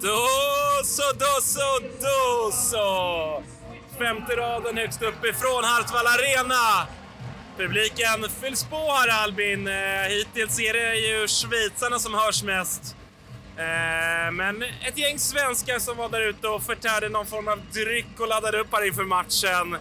Då 0.00 0.26
så, 0.84 1.02
då 1.18 1.40
så, 1.40 1.80
då 2.00 2.52
så! 2.52 3.42
Femte 3.98 4.36
raden 4.36 4.76
högst 4.76 5.02
uppifrån 5.02 5.64
Hartwall 5.64 6.06
Arena. 6.06 6.86
Publiken 7.56 8.30
fylls 8.40 8.64
på 8.64 8.76
här 8.76 9.22
Albin. 9.22 9.68
Eh, 9.68 9.74
hittills 10.08 10.60
är 10.60 10.72
det 10.72 10.94
ju 10.96 11.26
schweizarna 11.28 11.98
som 11.98 12.14
hörs 12.14 12.42
mest. 12.42 12.96
Eh, 13.56 14.32
men 14.32 14.62
ett 14.62 14.98
gäng 14.98 15.18
svenskar 15.18 15.78
som 15.78 15.96
var 15.96 16.08
där 16.08 16.28
ute 16.28 16.48
och 16.48 16.62
förtärde 16.62 17.08
någon 17.08 17.26
form 17.26 17.48
av 17.48 17.60
dryck 17.72 18.20
och 18.20 18.28
laddade 18.28 18.60
upp 18.60 18.72
här 18.72 18.86
inför 18.86 19.04
matchen. 19.04 19.74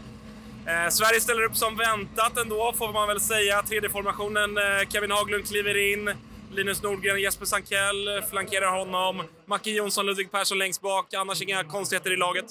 Eh, 0.68 0.90
Sverige 0.90 1.22
ställer 1.22 1.44
upp 1.44 1.58
som 1.58 1.78
väntat 1.78 2.38
ändå, 2.38 2.74
får 2.78 2.94
man 2.94 3.08
väl 3.08 3.22
säga. 3.22 3.64
Tredje 3.64 3.90
formationen, 3.90 4.50
Kevin 4.90 5.12
Haglund 5.12 5.48
kliver 5.48 5.94
in. 5.94 6.14
Linus 6.56 6.84
Nordgren 6.84 7.14
och 7.16 7.20
Jesper 7.20 7.46
Sankell 7.46 8.22
flankerar 8.30 8.80
honom. 8.80 9.24
Macke 9.46 9.70
Jonsson, 9.72 10.06
Ludvig 10.06 10.32
Persson 10.32 10.58
längst 10.58 10.82
bak. 10.82 11.14
Annars 11.14 11.42
inga 11.42 11.64
konstigheter 11.64 12.14
i 12.14 12.18
laget. 12.18 12.46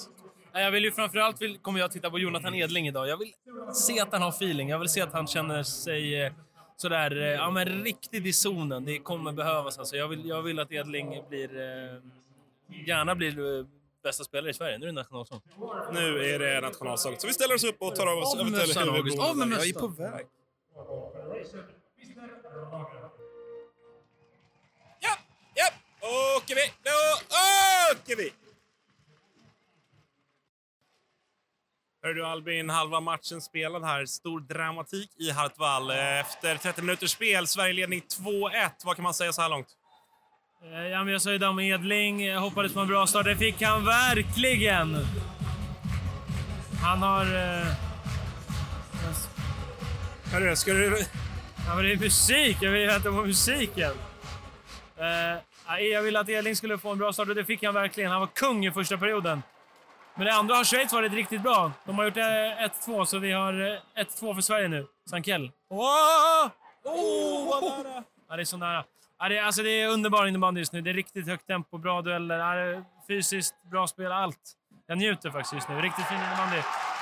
Jag 0.53 0.71
vill 0.71 0.83
ju 0.83 0.91
framförallt 0.91 1.41
vill, 1.41 1.57
kommer 1.57 1.79
jag 1.79 1.91
titta 1.91 2.09
på 2.09 2.19
Jonathan 2.19 2.55
Edling 2.55 2.87
idag. 2.87 3.07
Jag 3.07 3.17
vill 3.17 3.33
se 3.73 3.99
att 3.99 4.11
han 4.11 4.21
har 4.21 4.29
feeling. 4.29 4.69
Jag 4.69 4.79
vill 4.79 4.89
se 4.89 5.01
att 5.01 5.13
han 5.13 5.27
känner 5.27 5.63
sig 5.63 6.23
eh, 6.23 6.33
sådär, 6.77 7.21
eh, 7.21 7.27
ja 7.27 7.49
men 7.51 7.83
riktigt 7.83 8.25
i 8.25 8.33
zonen. 8.33 8.85
Det 8.85 8.99
kommer 8.99 9.31
behövas 9.31 9.79
alltså. 9.79 9.95
Jag 9.95 10.07
vill, 10.07 10.25
jag 10.25 10.41
vill 10.41 10.59
att 10.59 10.71
Edling 10.71 11.23
blir, 11.29 11.49
eh, 11.59 11.97
gärna 12.87 13.15
blir 13.15 13.65
bästa 14.03 14.23
spelare 14.23 14.49
i 14.49 14.53
Sverige. 14.53 14.77
Nu 14.77 14.85
är 14.85 14.87
det 14.87 14.93
nationalsång. 14.93 15.41
Nu 15.93 16.33
är 16.33 16.39
det 16.39 16.61
nationalsång. 16.61 17.15
Så 17.17 17.27
vi 17.27 17.33
ställer 17.33 17.55
oss 17.55 17.63
upp 17.63 17.75
och 17.79 17.95
tar 17.95 18.07
av 18.07 18.17
oss 18.17 18.35
Av 18.35 18.43
med 18.43 18.51
mössan, 18.51 18.89
August. 18.89 19.19
Av 19.19 19.37
med 19.37 19.47
Jag 19.47 19.53
är 19.53 19.73
mössan. 19.73 19.81
på 19.81 19.87
väg. 19.87 20.25
Åker 26.37 26.55
vi. 26.55 26.61
Då 26.83 26.91
åker 27.91 28.15
vi. 28.15 28.33
Hör 32.03 32.13
du 32.13 32.25
Albin, 32.25 32.69
halva 32.69 32.99
matchen 32.99 33.41
spelad 33.41 33.83
här. 33.85 34.05
Stor 34.05 34.39
dramatik 34.39 35.09
i 35.19 35.31
Hartwall. 35.31 35.91
Efter 35.91 36.55
30 36.57 36.81
minuters 36.81 37.11
spel, 37.11 37.47
Sverigeledning 37.47 38.01
2-1. 38.01 38.69
Vad 38.83 38.95
kan 38.95 39.03
man 39.03 39.13
säga 39.13 39.33
så 39.33 39.41
här 39.41 39.49
långt? 39.49 39.67
Eh, 40.63 40.87
Ja, 40.87 41.03
men 41.03 41.13
jag 41.13 41.21
sa 41.21 41.31
ju 41.31 41.37
Dam 41.37 41.59
Edling. 41.59 42.25
Jag 42.25 42.39
hoppades 42.39 42.73
på 42.73 42.79
en 42.79 42.87
bra 42.87 43.07
start. 43.07 43.25
Det 43.25 43.35
fick 43.35 43.61
han 43.61 43.85
verkligen! 43.85 44.97
Han 46.81 47.01
har... 47.01 47.25
Eh, 47.25 47.67
Hörru, 50.31 50.55
ska 50.55 50.73
du... 50.73 51.05
ja, 51.67 51.75
men 51.75 51.85
det 51.85 51.91
är 51.91 51.97
musik. 51.97 52.57
Jag 52.61 52.71
vill 52.71 52.87
vänta 52.87 53.09
på 53.11 53.21
musiken. 53.21 53.91
Eh, 54.97 55.37
jag 55.67 56.01
ville 56.01 56.19
att 56.19 56.29
Edling 56.29 56.55
skulle 56.55 56.77
få 56.77 56.91
en 56.91 56.97
bra 56.97 57.13
start 57.13 57.27
och 57.29 57.35
det 57.35 57.45
fick 57.45 57.63
han 57.63 57.73
verkligen. 57.73 58.11
Han 58.11 58.19
var 58.19 58.27
kung 58.27 58.65
i 58.65 58.71
första 58.71 58.97
perioden. 58.97 59.43
Men 60.15 60.25
det 60.25 60.33
andra 60.33 60.55
har 60.55 60.63
Schweiz 60.63 60.93
varit 60.93 61.13
riktigt 61.13 61.41
bra. 61.41 61.71
De 61.85 61.97
har 61.97 62.05
gjort 62.05 62.17
eh, 62.17 62.23
1-2, 62.23 63.05
så 63.05 63.17
vi 63.19 63.31
har 63.31 63.53
eh, 63.97 64.03
1-2 64.03 64.33
för 64.35 64.41
Sverige 64.41 64.67
nu. 64.67 64.87
Sankell. 65.09 65.51
Åh! 65.69 66.45
Oh, 66.83 67.49
vad 67.49 67.63
nära! 67.63 68.03
Ja, 68.29 68.35
det 68.35 68.41
är 68.41 68.45
så 68.45 68.57
nära. 68.57 68.83
Ja, 69.19 69.29
det, 69.29 69.37
är- 69.37 69.43
alltså, 69.43 69.63
det 69.63 69.69
är 69.81 69.87
underbar 69.87 70.25
innebandy 70.25 70.61
just 70.61 70.73
nu. 70.73 70.81
Det 70.81 70.89
är 70.89 70.93
riktigt 70.93 71.27
högt 71.27 71.47
tempo, 71.47 71.77
bra 71.77 72.01
dueller, 72.01 72.37
ja, 72.75 72.83
fysiskt, 73.07 73.55
bra 73.71 73.87
spel, 73.87 74.11
allt. 74.11 74.37
Jag 74.87 74.97
njuter 74.97 75.29
faktiskt 75.29 75.53
just 75.53 75.69
nu. 75.69 75.75
Riktigt 75.81 76.05
fin 76.05 76.17
innebandy. 76.17 76.57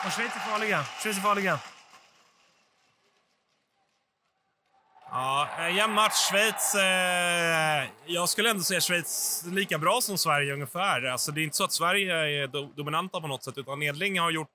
Och 0.05 0.11
Schweiz 0.11 0.35
är 0.35 0.39
farliga. 0.39 0.83
Schweiz 0.83 1.17
är 1.17 1.21
farliga. 1.21 1.59
Ja, 5.13 5.47
eh, 5.59 5.75
jämn 5.75 5.93
match. 5.93 6.29
Schweiz... 6.29 6.75
Eh, 6.75 7.89
jag 8.05 8.29
skulle 8.29 8.49
ändå 8.49 8.63
säga 8.63 8.81
Schweiz 8.81 9.43
lika 9.45 9.77
bra 9.77 10.01
som 10.01 10.17
Sverige 10.17 10.53
ungefär. 10.53 11.03
Alltså, 11.03 11.31
det 11.31 11.41
är 11.41 11.43
inte 11.43 11.57
så 11.57 11.63
att 11.63 11.73
Sverige 11.73 12.13
är 12.13 12.47
do 12.47 12.69
dominanta 12.75 13.21
på 13.21 13.27
något 13.27 13.43
sätt, 13.43 13.57
utan 13.57 13.83
Edling 13.83 14.19
har 14.19 14.31
gjort 14.31 14.51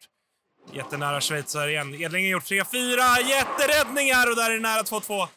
jättenära 0.73 1.21
schweizare 1.21 1.71
igen. 1.71 1.95
Edling 1.95 2.25
har 2.25 2.31
gjort 2.31 2.45
3-4 2.45 3.29
jätteräddningar 3.29 4.31
och 4.31 4.37
där 4.37 4.51
är 4.51 4.55
det 4.55 4.61
nära 4.61 4.83
2-2. 4.83 5.23
Eh, 5.23 5.29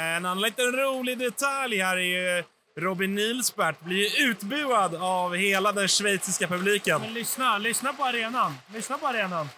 en 0.00 0.26
annan 0.26 0.40
liten 0.40 0.72
rolig 0.72 1.18
detalj 1.18 1.78
här 1.78 1.96
är 1.96 2.00
ju 2.36 2.44
Robin 2.76 3.14
Nilsbert 3.14 3.80
blir 3.80 4.28
utbuad 4.28 4.94
av 4.94 5.34
hela 5.34 5.72
den 5.72 5.88
schweiziska 5.88 6.48
publiken. 6.48 7.00
Men 7.00 7.14
lyssna, 7.14 7.58
lyssna 7.58 7.92
på 7.92 8.04
arenan. 8.04 8.54
Lyssna 8.74 8.98
på 8.98 9.06
arenan. 9.06 9.48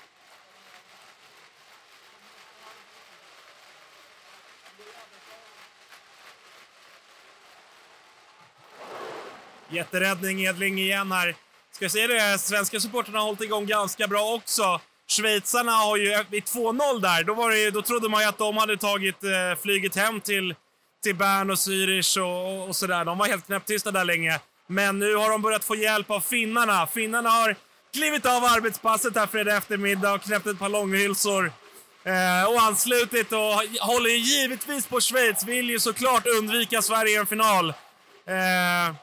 Jätteräddning, 9.74 10.44
Edling 10.44 10.78
igen 10.78 11.12
här. 11.12 11.34
Ska 11.72 11.88
se 11.88 12.06
det, 12.06 12.38
svenska 12.38 12.80
supporterna 12.80 13.18
har 13.18 13.26
hållit 13.26 13.40
igång 13.40 13.66
ganska 13.66 14.06
bra 14.06 14.34
också. 14.34 14.80
Schweizarna 15.08 15.72
har 15.72 15.96
ju 15.96 16.24
vid 16.30 16.44
2-0 16.44 17.00
där, 17.00 17.24
då, 17.24 17.34
var 17.34 17.50
det, 17.50 17.70
då 17.70 17.82
trodde 17.82 18.08
man 18.08 18.22
ju 18.22 18.28
att 18.28 18.38
de 18.38 18.56
hade 18.56 18.76
tagit 18.76 19.24
eh, 19.24 19.62
flyget 19.62 19.96
hem 19.96 20.20
till, 20.20 20.54
till 21.02 21.14
Bern 21.14 21.50
och 21.50 21.56
Zürich 21.56 22.20
och, 22.20 22.68
och 22.68 22.76
sådär. 22.76 23.04
De 23.04 23.18
var 23.18 23.26
helt 23.26 23.46
knäpptysta 23.46 23.90
där 23.90 24.04
länge. 24.04 24.40
Men 24.66 24.98
nu 24.98 25.14
har 25.14 25.30
de 25.30 25.42
börjat 25.42 25.64
få 25.64 25.76
hjälp 25.76 26.10
av 26.10 26.20
finnarna. 26.20 26.86
Finnarna 26.86 27.30
har 27.30 27.56
klivit 27.92 28.26
av 28.26 28.44
arbetspasset 28.44 29.16
här 29.16 29.26
fredag 29.26 29.56
eftermiddag 29.56 30.12
och 30.12 30.22
knäppt 30.22 30.46
ett 30.46 30.58
par 30.58 30.68
långhylsor. 30.68 31.52
Eh, 32.04 32.50
och 32.50 32.62
anslutit 32.62 33.32
och 33.32 33.54
håller 33.80 34.10
givetvis 34.10 34.86
på 34.86 35.00
Schweiz. 35.00 35.44
Vill 35.44 35.70
ju 35.70 35.80
såklart 35.80 36.26
undvika 36.26 36.82
Sverige 36.82 37.12
i 37.12 37.16
en 37.16 37.26
final. 37.26 37.68
Eh, 38.26 38.94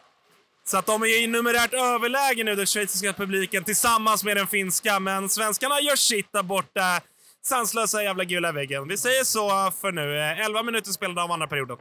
så 0.64 0.78
att 0.78 0.86
de 0.86 1.04
är 1.04 1.24
i 1.24 1.28
numerärt 1.28 1.74
överläge 1.74 2.44
nu, 2.44 2.56
den 2.56 2.66
schweiziska 2.66 3.14
publiken, 3.14 3.64
tillsammans 3.64 4.24
med 4.24 4.38
den 4.38 4.48
finska. 4.48 5.00
Men 5.00 5.30
svenskarna 5.30 5.80
gör 5.80 5.96
sitt 5.96 6.34
där 6.34 6.44
borta. 6.44 7.02
Sanslösa 7.46 8.04
jävla 8.04 8.24
gula 8.24 8.52
väggen. 8.52 8.88
Vi 8.88 8.98
säger 8.98 9.24
så 9.24 9.72
för 9.82 9.92
nu. 9.92 10.18
11 10.18 10.64
minuter 10.64 10.92
spelade 10.92 11.24
av 11.24 11.32
andra 11.32 11.48
perioden. 11.48 11.78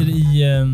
I 0.00 0.42
eh, 0.42 0.66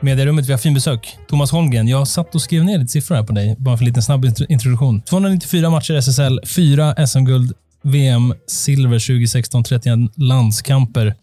medierummet, 0.00 0.46
vi 0.46 0.52
har 0.52 0.58
fin 0.58 0.74
besök. 0.74 1.16
Thomas 1.28 1.50
Holmgren. 1.52 1.88
Jag 1.88 2.08
satt 2.08 2.34
och 2.34 2.42
skrev 2.42 2.64
ner 2.64 2.78
lite 2.78 2.92
siffror 2.92 3.16
här 3.16 3.22
på 3.22 3.32
dig, 3.32 3.56
bara 3.58 3.76
för 3.76 3.82
en 3.84 3.86
liten 3.88 4.02
snabb 4.02 4.24
intro- 4.24 4.46
introduktion. 4.48 5.00
294 5.02 5.70
matcher 5.70 5.94
i 5.94 5.96
SSL, 5.96 6.40
4 6.56 7.06
SM-guld, 7.06 7.52
VM, 7.82 8.34
silver 8.46 8.98
2016, 8.98 9.64
31 9.64 9.98
landskamper. 10.16 11.14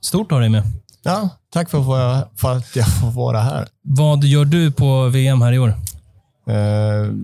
Stort 0.00 0.26
att 0.26 0.36
ha 0.36 0.40
dig 0.40 0.48
med. 0.48 0.62
Ja, 1.02 1.28
tack 1.52 1.70
för, 1.70 1.82
för 2.36 2.52
att 2.56 2.76
jag 2.76 2.86
får 3.00 3.10
vara 3.10 3.40
här. 3.40 3.66
Vad 3.82 4.24
gör 4.24 4.44
du 4.44 4.72
på 4.72 5.08
VM 5.08 5.42
här 5.42 5.52
i 5.52 5.58
år? 5.58 5.68
Eh, 6.48 6.54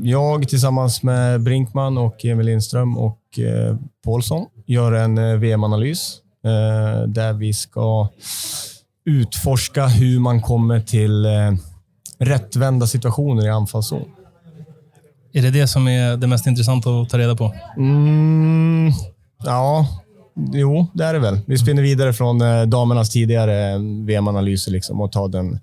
Jag 0.03 0.49
tillsammans 0.49 1.03
med 1.03 1.41
Brinkman 1.43 1.99
och 1.99 2.25
Emil 2.25 2.47
Lindström 2.47 2.99
och 2.99 3.19
eh, 3.39 3.77
Paulsson 4.05 4.47
gör 4.67 4.93
en 4.93 5.19
eh, 5.19 5.37
VM-analys 5.37 6.17
där 7.07 7.33
vi 7.33 7.55
ska 7.55 8.09
utforska 9.11 9.87
hur 9.87 10.21
man 10.21 10.43
kommer 10.43 10.81
till 10.81 11.25
eh, 11.25 11.53
rättvända 12.19 12.87
situationer 12.87 13.47
i 13.47 13.49
anfallszon. 13.49 14.09
Är 15.33 15.43
det 15.43 15.51
det 15.51 15.67
som 15.69 15.89
är 15.89 16.17
det 16.17 16.27
mest 16.27 16.47
intressanta 16.47 16.91
att 16.91 17.09
ta 17.09 17.19
reda 17.19 17.37
på? 17.37 17.55
Mm, 17.77 18.93
ja, 19.45 19.87
jo, 20.53 20.87
det 20.95 21.05
är 21.05 21.13
det 21.13 21.19
väl. 21.19 21.41
Vi 21.47 21.59
spinner 21.59 21.83
vidare 21.83 22.13
från 22.13 22.41
eh, 22.41 22.63
damernas 22.63 23.11
tidigare 23.11 23.79
VM-analyser 24.07 24.73
liksom 24.73 25.01
och 25.01 25.13
tar 25.13 25.29
den 25.29 25.61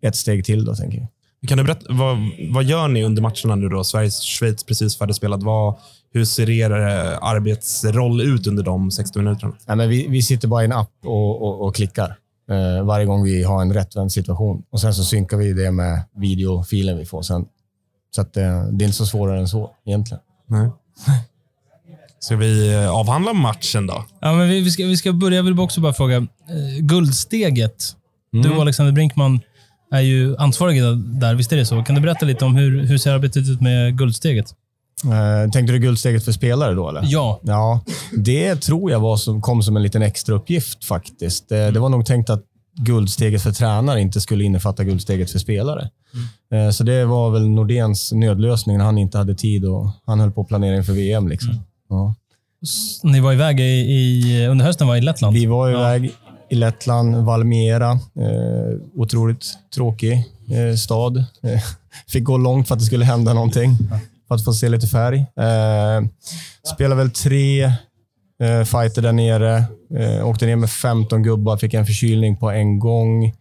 ett 0.00 0.16
steg 0.16 0.44
till 0.44 0.64
då, 0.64 0.74
tänker 0.74 0.98
jag. 0.98 1.08
Kan 1.48 1.58
du 1.58 1.64
berätta, 1.64 1.86
vad, 1.88 2.16
vad 2.50 2.64
gör 2.64 2.88
ni 2.88 3.04
under 3.04 3.22
matcherna 3.22 3.54
nu 3.54 3.68
då? 3.68 3.84
Sverige-Schweiz 3.84 4.64
precis 4.66 4.98
färdigspelat. 4.98 5.42
Vad, 5.42 5.74
hur 6.12 6.24
ser 6.24 6.50
er 6.50 6.70
eh, 6.70 7.18
arbetsroll 7.22 8.20
ut 8.20 8.46
under 8.46 8.62
de 8.62 8.90
60 8.90 9.18
minuterna? 9.18 9.52
Nej, 9.66 9.76
men 9.76 9.88
vi, 9.88 10.06
vi 10.08 10.22
sitter 10.22 10.48
bara 10.48 10.62
i 10.62 10.64
en 10.64 10.72
app 10.72 10.90
och, 11.04 11.42
och, 11.42 11.66
och 11.66 11.74
klickar 11.74 12.16
eh, 12.50 12.84
varje 12.84 13.06
gång 13.06 13.24
vi 13.24 13.42
har 13.42 13.62
en 13.62 13.74
rättvänd 13.74 14.12
situation. 14.12 14.62
Och 14.70 14.80
Sen 14.80 14.94
så 14.94 15.04
synkar 15.04 15.36
vi 15.36 15.52
det 15.52 15.70
med 15.70 16.02
videofilen 16.16 16.98
vi 16.98 17.04
får 17.04 17.22
sen. 17.22 17.44
Så 18.14 18.20
att, 18.20 18.36
eh, 18.36 18.42
det 18.64 18.84
är 18.84 18.86
inte 18.86 18.92
så 18.92 19.06
svårare 19.06 19.38
än 19.38 19.48
så 19.48 19.70
egentligen. 19.84 20.20
Nej. 20.46 20.70
Ska 22.18 22.36
vi 22.36 22.74
eh, 22.74 22.90
avhandla 22.90 23.32
matchen 23.32 23.86
då? 23.86 24.04
Ja, 24.20 24.32
men 24.32 24.48
vi, 24.48 24.60
vi, 24.60 24.70
ska, 24.70 24.86
vi 24.86 24.96
ska 24.96 25.12
börja. 25.12 25.36
Jag 25.36 25.42
vill 25.42 25.60
också 25.60 25.80
bara 25.80 25.92
fråga. 25.92 26.16
Eh, 26.16 26.26
guldsteget. 26.80 27.96
Du 28.32 28.50
och 28.50 28.62
Alexander 28.62 28.92
Brinkman 28.92 29.40
är 29.92 30.00
ju 30.00 30.36
ansvariga 30.36 30.90
där. 30.92 31.34
Visst 31.34 31.52
är 31.52 31.56
det 31.56 31.66
så? 31.66 31.82
Kan 31.84 31.94
du 31.94 32.00
berätta 32.00 32.26
lite 32.26 32.44
om 32.44 32.56
hur, 32.56 32.86
hur 32.86 32.98
ser 32.98 33.12
arbetet 33.12 33.48
ut 33.48 33.60
med 33.60 33.98
guldsteget? 33.98 34.54
Eh, 35.04 35.50
tänkte 35.50 35.72
du 35.72 35.78
guldsteget 35.78 36.24
för 36.24 36.32
spelare 36.32 36.74
då? 36.74 36.88
Eller? 36.88 37.02
Ja. 37.04 37.40
Ja, 37.42 37.80
det 38.18 38.56
tror 38.56 38.90
jag 38.90 39.00
var 39.00 39.16
som, 39.16 39.42
kom 39.42 39.62
som 39.62 39.76
en 39.76 39.82
liten 39.82 40.02
extra 40.02 40.34
uppgift 40.34 40.84
faktiskt. 40.84 41.48
Det, 41.48 41.70
det 41.70 41.80
var 41.80 41.88
nog 41.88 42.06
tänkt 42.06 42.30
att 42.30 42.42
guldsteget 42.80 43.42
för 43.42 43.52
tränare 43.52 44.00
inte 44.00 44.20
skulle 44.20 44.44
innefatta 44.44 44.84
guldsteget 44.84 45.30
för 45.30 45.38
spelare. 45.38 45.90
Eh, 46.52 46.70
Så 46.70 46.84
det 46.84 47.04
var 47.04 47.30
väl 47.30 47.48
Nordens 47.48 48.12
nödlösning 48.12 48.78
när 48.78 48.84
han 48.84 48.98
inte 48.98 49.18
hade 49.18 49.34
tid 49.34 49.64
och 49.64 49.90
han 50.06 50.20
höll 50.20 50.30
på 50.30 50.44
planering 50.44 50.84
för 50.84 50.92
VM. 50.92 51.28
Liksom. 51.28 51.64
Ja. 51.88 52.14
Ni 53.02 53.20
var 53.20 53.32
iväg 53.32 53.60
i, 53.60 53.62
i, 53.64 54.46
under 54.46 54.64
hösten 54.64 54.86
var 54.86 54.96
i 54.96 55.00
Lettland. 55.00 55.34
Vi 55.34 55.46
var 55.46 55.70
iväg 55.70 56.12
i 56.50 56.54
Lettland, 56.54 57.16
Valmiera. 57.16 57.90
Eh, 57.92 58.78
otroligt 58.94 59.44
tråkig 59.74 60.12
eh, 60.50 60.76
stad. 60.76 61.16
Eh, 61.16 61.60
fick 62.08 62.24
gå 62.24 62.36
långt 62.36 62.68
för 62.68 62.74
att 62.74 62.80
det 62.80 62.86
skulle 62.86 63.04
hända 63.04 63.34
någonting. 63.34 63.76
För 64.32 64.34
att 64.34 64.44
få 64.44 64.52
se 64.52 64.68
lite 64.68 64.86
färg. 64.86 65.18
Eh, 65.18 66.08
spelade 66.74 67.02
väl 67.02 67.10
tre 67.10 67.64
eh, 68.42 68.64
fighter 68.64 69.02
där 69.02 69.12
nere. 69.12 69.64
Eh, 69.98 70.28
åkte 70.28 70.46
ner 70.46 70.56
med 70.56 70.70
15 70.70 71.22
gubbar, 71.22 71.56
fick 71.56 71.74
en 71.74 71.86
förkylning 71.86 72.36
på 72.36 72.50
en 72.50 72.78
gång. 72.78 73.32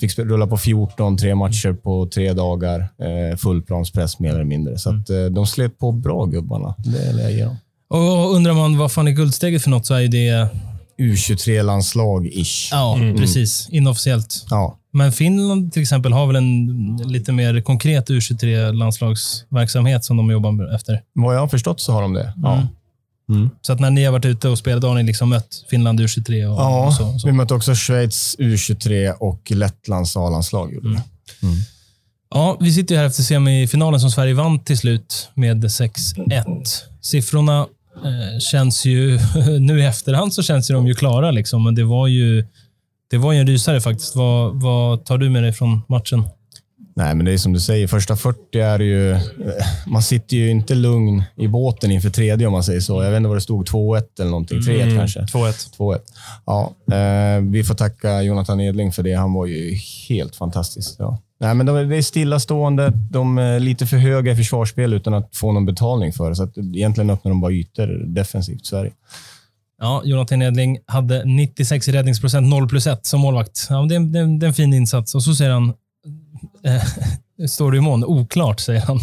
Fick 0.00 0.18
rulla 0.18 0.46
på 0.46 0.56
14, 0.56 1.16
tre 1.16 1.34
matcher 1.34 1.72
på 1.72 2.06
tre 2.06 2.32
dagar. 2.32 2.80
Eh, 2.80 3.36
fullplanspress 3.36 4.18
mer 4.18 4.30
eller 4.30 4.44
mindre. 4.44 4.78
Så 4.78 4.90
att, 4.90 5.10
eh, 5.10 5.24
de 5.24 5.46
slet 5.46 5.78
på 5.78 5.92
bra 5.92 6.24
gubbarna. 6.24 6.74
Det 6.78 6.98
är 6.98 7.18
jag 7.22 7.32
ge 7.32 7.44
dem. 7.44 7.56
Och 7.90 8.34
undrar 8.34 8.54
man 8.54 8.78
vad 8.78 8.92
fan 8.92 9.08
är 9.08 9.12
guldsteget 9.12 9.62
för 9.62 9.70
något 9.70 9.86
så 9.86 9.94
är 9.94 10.00
ju 10.00 10.08
det... 10.08 10.48
U23-landslag-ish. 10.98 12.68
Ja, 12.70 12.98
precis. 13.16 13.68
Inofficiellt. 13.70 14.46
Ja. 14.50 14.78
Men 14.92 15.12
Finland 15.12 15.72
till 15.72 15.82
exempel 15.82 16.12
har 16.12 16.26
väl 16.26 16.36
en 16.36 16.96
lite 17.04 17.32
mer 17.32 17.60
konkret 17.60 18.10
U23-landslagsverksamhet 18.10 20.04
som 20.04 20.16
de 20.16 20.30
jobbar 20.30 20.74
efter. 20.74 21.02
Vad 21.12 21.34
jag 21.34 21.40
har 21.40 21.48
förstått 21.48 21.80
så 21.80 21.92
har 21.92 22.02
de 22.02 22.12
det. 22.12 22.32
Ja. 22.42 22.66
Mm. 23.30 23.50
Så 23.62 23.72
att 23.72 23.80
när 23.80 23.90
ni 23.90 24.04
har 24.04 24.12
varit 24.12 24.24
ute 24.24 24.48
och 24.48 24.58
spelat, 24.58 24.84
har 24.84 24.94
ni 24.94 25.02
liksom 25.02 25.28
mött 25.28 25.64
Finland 25.70 26.00
U23 26.00 26.46
och, 26.46 26.60
Ja, 26.60 26.86
och 26.86 26.94
så. 26.94 27.18
så. 27.18 27.26
vi 27.26 27.32
mötte 27.32 27.54
också 27.54 27.74
Schweiz 27.74 28.36
U23 28.38 29.10
och 29.12 29.50
Lettlands 29.50 30.16
A-landslag. 30.16 30.74
gjorde 30.74 30.88
vi. 30.88 30.96
Ja, 32.30 32.56
vi 32.60 32.72
sitter 32.72 32.94
ju 32.94 32.98
här 33.00 33.06
efter 33.06 33.22
semifinalen 33.22 34.00
som 34.00 34.10
Sverige 34.10 34.34
vann 34.34 34.64
till 34.64 34.78
slut 34.78 35.30
med 35.34 35.64
6-1. 35.64 36.44
Siffrorna 37.00 37.66
Eh, 38.04 38.38
känns 38.38 38.84
ju... 38.86 39.18
Nu 39.60 39.80
i 39.80 39.84
efterhand 39.84 40.34
så 40.34 40.42
känns 40.42 40.70
ju 40.70 40.74
de 40.74 40.86
ju 40.86 40.94
klara, 40.94 41.30
liksom, 41.30 41.64
men 41.64 41.74
det 41.74 41.84
var 41.84 42.06
ju, 42.06 42.44
det 43.10 43.18
var 43.18 43.32
ju 43.32 43.38
en 43.38 43.46
rysare 43.46 43.80
faktiskt. 43.80 44.16
Vad, 44.16 44.62
vad 44.62 45.04
tar 45.04 45.18
du 45.18 45.30
med 45.30 45.42
dig 45.42 45.52
från 45.52 45.82
matchen? 45.88 46.24
Nej, 46.98 47.14
men 47.14 47.26
det 47.26 47.32
är 47.32 47.38
som 47.38 47.52
du 47.52 47.60
säger. 47.60 47.86
Första 47.86 48.16
40 48.16 48.58
är 48.60 48.78
ju... 48.78 49.12
eh, 49.12 49.18
Man 49.86 50.02
sitter 50.02 50.36
ju 50.36 50.50
inte 50.50 50.74
lugn 50.74 51.22
i 51.36 51.48
båten 51.48 51.90
inför 51.90 52.10
tredje 52.10 52.46
om 52.46 52.52
man 52.52 52.62
säger 52.64 52.80
så. 52.80 53.02
Jag 53.02 53.10
vet 53.10 53.16
inte 53.16 53.28
vad 53.28 53.36
det 53.36 53.40
stod. 53.40 53.68
2-1 53.68 54.02
eller 54.20 54.30
någonting. 54.30 54.58
3-1 54.60 54.96
kanske. 54.96 55.20
2-1. 55.20 55.76
2-1. 55.78 55.98
Ja, 56.46 56.74
eh, 56.94 57.40
vi 57.42 57.64
får 57.64 57.74
tacka 57.74 58.22
Jonathan 58.22 58.60
Edling 58.60 58.92
för 58.92 59.02
det. 59.02 59.12
Han 59.14 59.32
var 59.32 59.46
ju 59.46 59.78
helt 60.08 60.36
fantastisk. 60.36 60.94
Ja. 60.98 61.18
Nej, 61.40 61.54
men 61.54 61.66
de, 61.66 61.88
det 61.88 61.96
är 61.96 62.02
stillastående. 62.02 62.92
De 63.10 63.38
är 63.38 63.60
lite 63.60 63.86
för 63.86 63.96
höga 63.96 64.32
i 64.32 64.36
försvarsspel 64.36 64.92
utan 64.92 65.14
att 65.14 65.36
få 65.36 65.52
någon 65.52 65.66
betalning 65.66 66.12
för 66.12 66.30
det. 66.30 66.36
Så 66.36 66.42
att 66.42 66.58
egentligen 66.58 67.10
öppnar 67.10 67.30
de 67.30 67.40
bara 67.40 67.52
ytor 67.52 67.86
defensivt, 68.06 68.66
Sverige. 68.66 68.92
Ja, 69.80 70.02
Jonathan 70.04 70.42
Edling 70.42 70.78
hade 70.86 71.24
96 71.24 71.88
i 71.88 71.92
räddningsprocent, 71.92 72.46
0 72.48 72.68
plus 72.68 72.86
1 72.86 73.06
som 73.06 73.20
målvakt. 73.20 73.66
Ja, 73.70 73.86
det, 73.88 73.94
är, 73.94 74.00
det, 74.00 74.18
är, 74.18 74.38
det 74.38 74.46
är 74.46 74.48
en 74.48 74.54
fin 74.54 74.74
insats. 74.74 75.14
Och 75.14 75.22
så 75.22 75.34
säger 75.34 75.50
han... 75.50 75.72
Eh, 76.64 77.46
står 77.48 77.70
det 77.72 77.78
i 77.78 77.80
mån? 77.80 78.04
Oklart, 78.04 78.60
säger 78.60 78.80
han. 78.80 79.00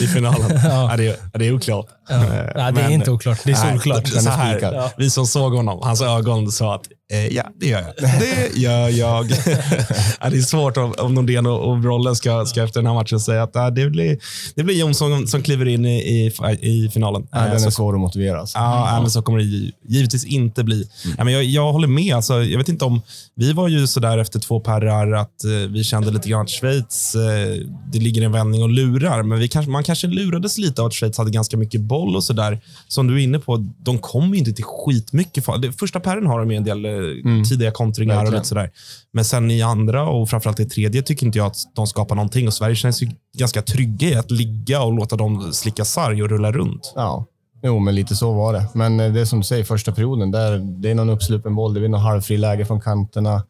I 0.00 0.06
finalen. 0.06 0.50
Ja. 0.64 0.90
ja. 0.90 0.96
det, 0.96 1.06
är, 1.06 1.38
det 1.38 1.46
är 1.46 1.52
oklart. 1.52 1.86
Ja. 2.08 2.18
Nej, 2.56 2.72
det 2.72 2.80
är 2.80 2.90
inte 2.90 3.10
oklart. 3.10 3.40
Det 3.44 3.50
är 3.50 3.54
solklart. 3.54 4.94
Vi 4.96 5.10
som 5.10 5.26
såg 5.26 5.54
honom, 5.54 5.78
hans 5.82 6.02
ögon 6.02 6.52
sa 6.52 6.74
att 6.74 6.86
eh, 7.12 7.26
ja, 7.26 7.42
det 7.60 7.66
gör 7.66 7.80
jag. 7.80 7.94
Det 8.20 8.56
gör 8.60 8.88
jag. 8.88 9.30
ja, 10.20 10.30
det 10.30 10.36
är 10.36 10.40
svårt 10.42 10.76
om, 10.76 10.94
om 10.98 11.14
Nordén 11.14 11.46
och, 11.46 11.70
och 11.70 11.78
Brollen 11.78 12.16
ska, 12.16 12.46
ska 12.46 12.64
efter 12.64 12.80
den 12.80 12.86
här 12.86 12.94
matchen 12.94 13.20
säga 13.20 13.42
att 13.42 13.50
ja, 13.54 13.70
det, 13.70 13.90
blir, 13.90 14.18
det 14.54 14.62
blir 14.62 14.74
Jonsson 14.80 15.26
som 15.28 15.42
kliver 15.42 15.68
in 15.68 15.86
i, 15.86 15.98
i, 15.98 16.26
i 16.62 16.90
finalen. 16.94 17.26
Nej, 17.32 17.44
Eh, 17.44 17.50
den 17.50 17.60
så 17.60 17.66
är 17.66 17.70
svår 17.70 17.94
att 17.94 18.00
motivera. 18.00 18.40
Alltså. 18.40 18.58
Ja, 18.58 18.88
nej, 18.92 19.00
men 19.00 19.10
så 19.10 19.22
kommer 19.22 19.38
det 19.38 19.44
gi- 19.44 19.72
givetvis 19.88 20.24
inte 20.24 20.64
bli. 20.64 20.88
Ja, 21.18 21.24
men 21.24 21.32
jag, 21.34 21.44
jag 21.44 21.72
håller 21.72 21.88
med. 21.88 22.14
Alltså, 22.16 22.42
jag 22.42 22.58
vet 22.58 22.68
inte 22.68 22.84
om... 22.84 23.02
Vi 23.34 23.52
var 23.52 23.68
ju 23.68 23.86
sådär 23.86 24.18
efter 24.18 24.38
två 24.40 24.60
perrar 24.60 25.12
att 25.12 25.44
eh, 25.44 25.50
vi 25.50 25.84
kände 25.84 26.10
lite 26.10 26.28
grann 26.28 26.40
att 26.42 26.50
Schweiz, 26.50 27.14
eh, 27.14 27.66
det 27.92 27.98
ligger 27.98 28.22
en 28.22 28.32
vändning 28.32 28.62
och 28.62 28.68
lurar. 28.68 29.22
Men 29.22 29.38
vi 29.38 29.48
kanske, 29.48 29.70
man 29.70 29.84
kanske 29.84 30.06
lurades 30.06 30.58
lite 30.58 30.80
av 30.82 30.86
att 30.86 30.94
Schweiz 30.94 31.18
hade 31.18 31.30
ganska 31.30 31.56
mycket 31.56 31.80
boll 31.80 32.16
och 32.16 32.24
sådär. 32.24 32.60
Som 32.88 33.06
du 33.06 33.14
är 33.14 33.18
inne 33.24 33.38
på, 33.38 33.56
de 33.78 33.98
kommer 33.98 34.32
ju 34.32 34.38
inte 34.38 34.52
till 34.52 34.64
skitmycket. 34.64 35.44
det- 35.62 35.72
Första 35.72 36.00
perren 36.00 36.26
har 36.26 36.38
de 36.38 36.50
ju 36.50 36.56
en 36.56 36.64
del 36.64 36.86
eh, 36.96 37.42
tidiga 37.48 37.70
kontringar 37.70 38.14
och 38.14 38.18
Verkligen. 38.20 38.38
lite 38.40 38.48
sådär. 38.48 38.70
Men 39.12 39.24
sen 39.24 39.50
i 39.50 39.62
andra 39.62 40.08
och 40.08 40.30
framförallt 40.30 40.60
i 40.60 40.64
tredje 40.64 41.02
tycker 41.02 41.26
inte 41.26 41.38
jag 41.38 41.46
att 41.46 41.56
de 41.74 41.86
skapar 41.86 42.14
någonting. 42.14 42.46
Och 42.46 42.54
Sverige 42.54 42.76
känns 42.76 43.02
ju 43.02 43.10
ganska 43.38 43.62
trygga 43.62 44.08
i 44.08 44.14
att 44.14 44.30
ligga 44.30 44.82
och 44.82 44.92
låta 44.92 45.16
dem 45.16 45.52
slicka 45.52 45.84
sarg 45.84 46.22
och 46.22 46.28
rulla 46.28 46.52
runt. 46.52 46.92
Ja, 46.96 47.24
jo, 47.62 47.78
men 47.78 47.94
lite 47.94 48.16
så 48.16 48.32
var 48.32 48.52
det. 48.52 48.66
Men 48.74 49.00
eh, 49.00 49.12
det 49.12 49.20
är 49.20 49.24
som 49.24 49.38
du 49.38 49.44
säger, 49.44 49.64
första 49.64 49.92
perioden, 49.92 50.30
där, 50.30 50.58
det 50.58 50.90
är 50.90 50.94
någon 50.94 51.10
uppsluppen 51.10 51.54
boll. 51.54 51.74
Det 51.74 51.80
blir 51.80 51.88
någon 51.88 52.00
halvfri 52.00 52.36
läge 52.36 52.64
från 52.64 52.80
kanterna. 52.80 53.42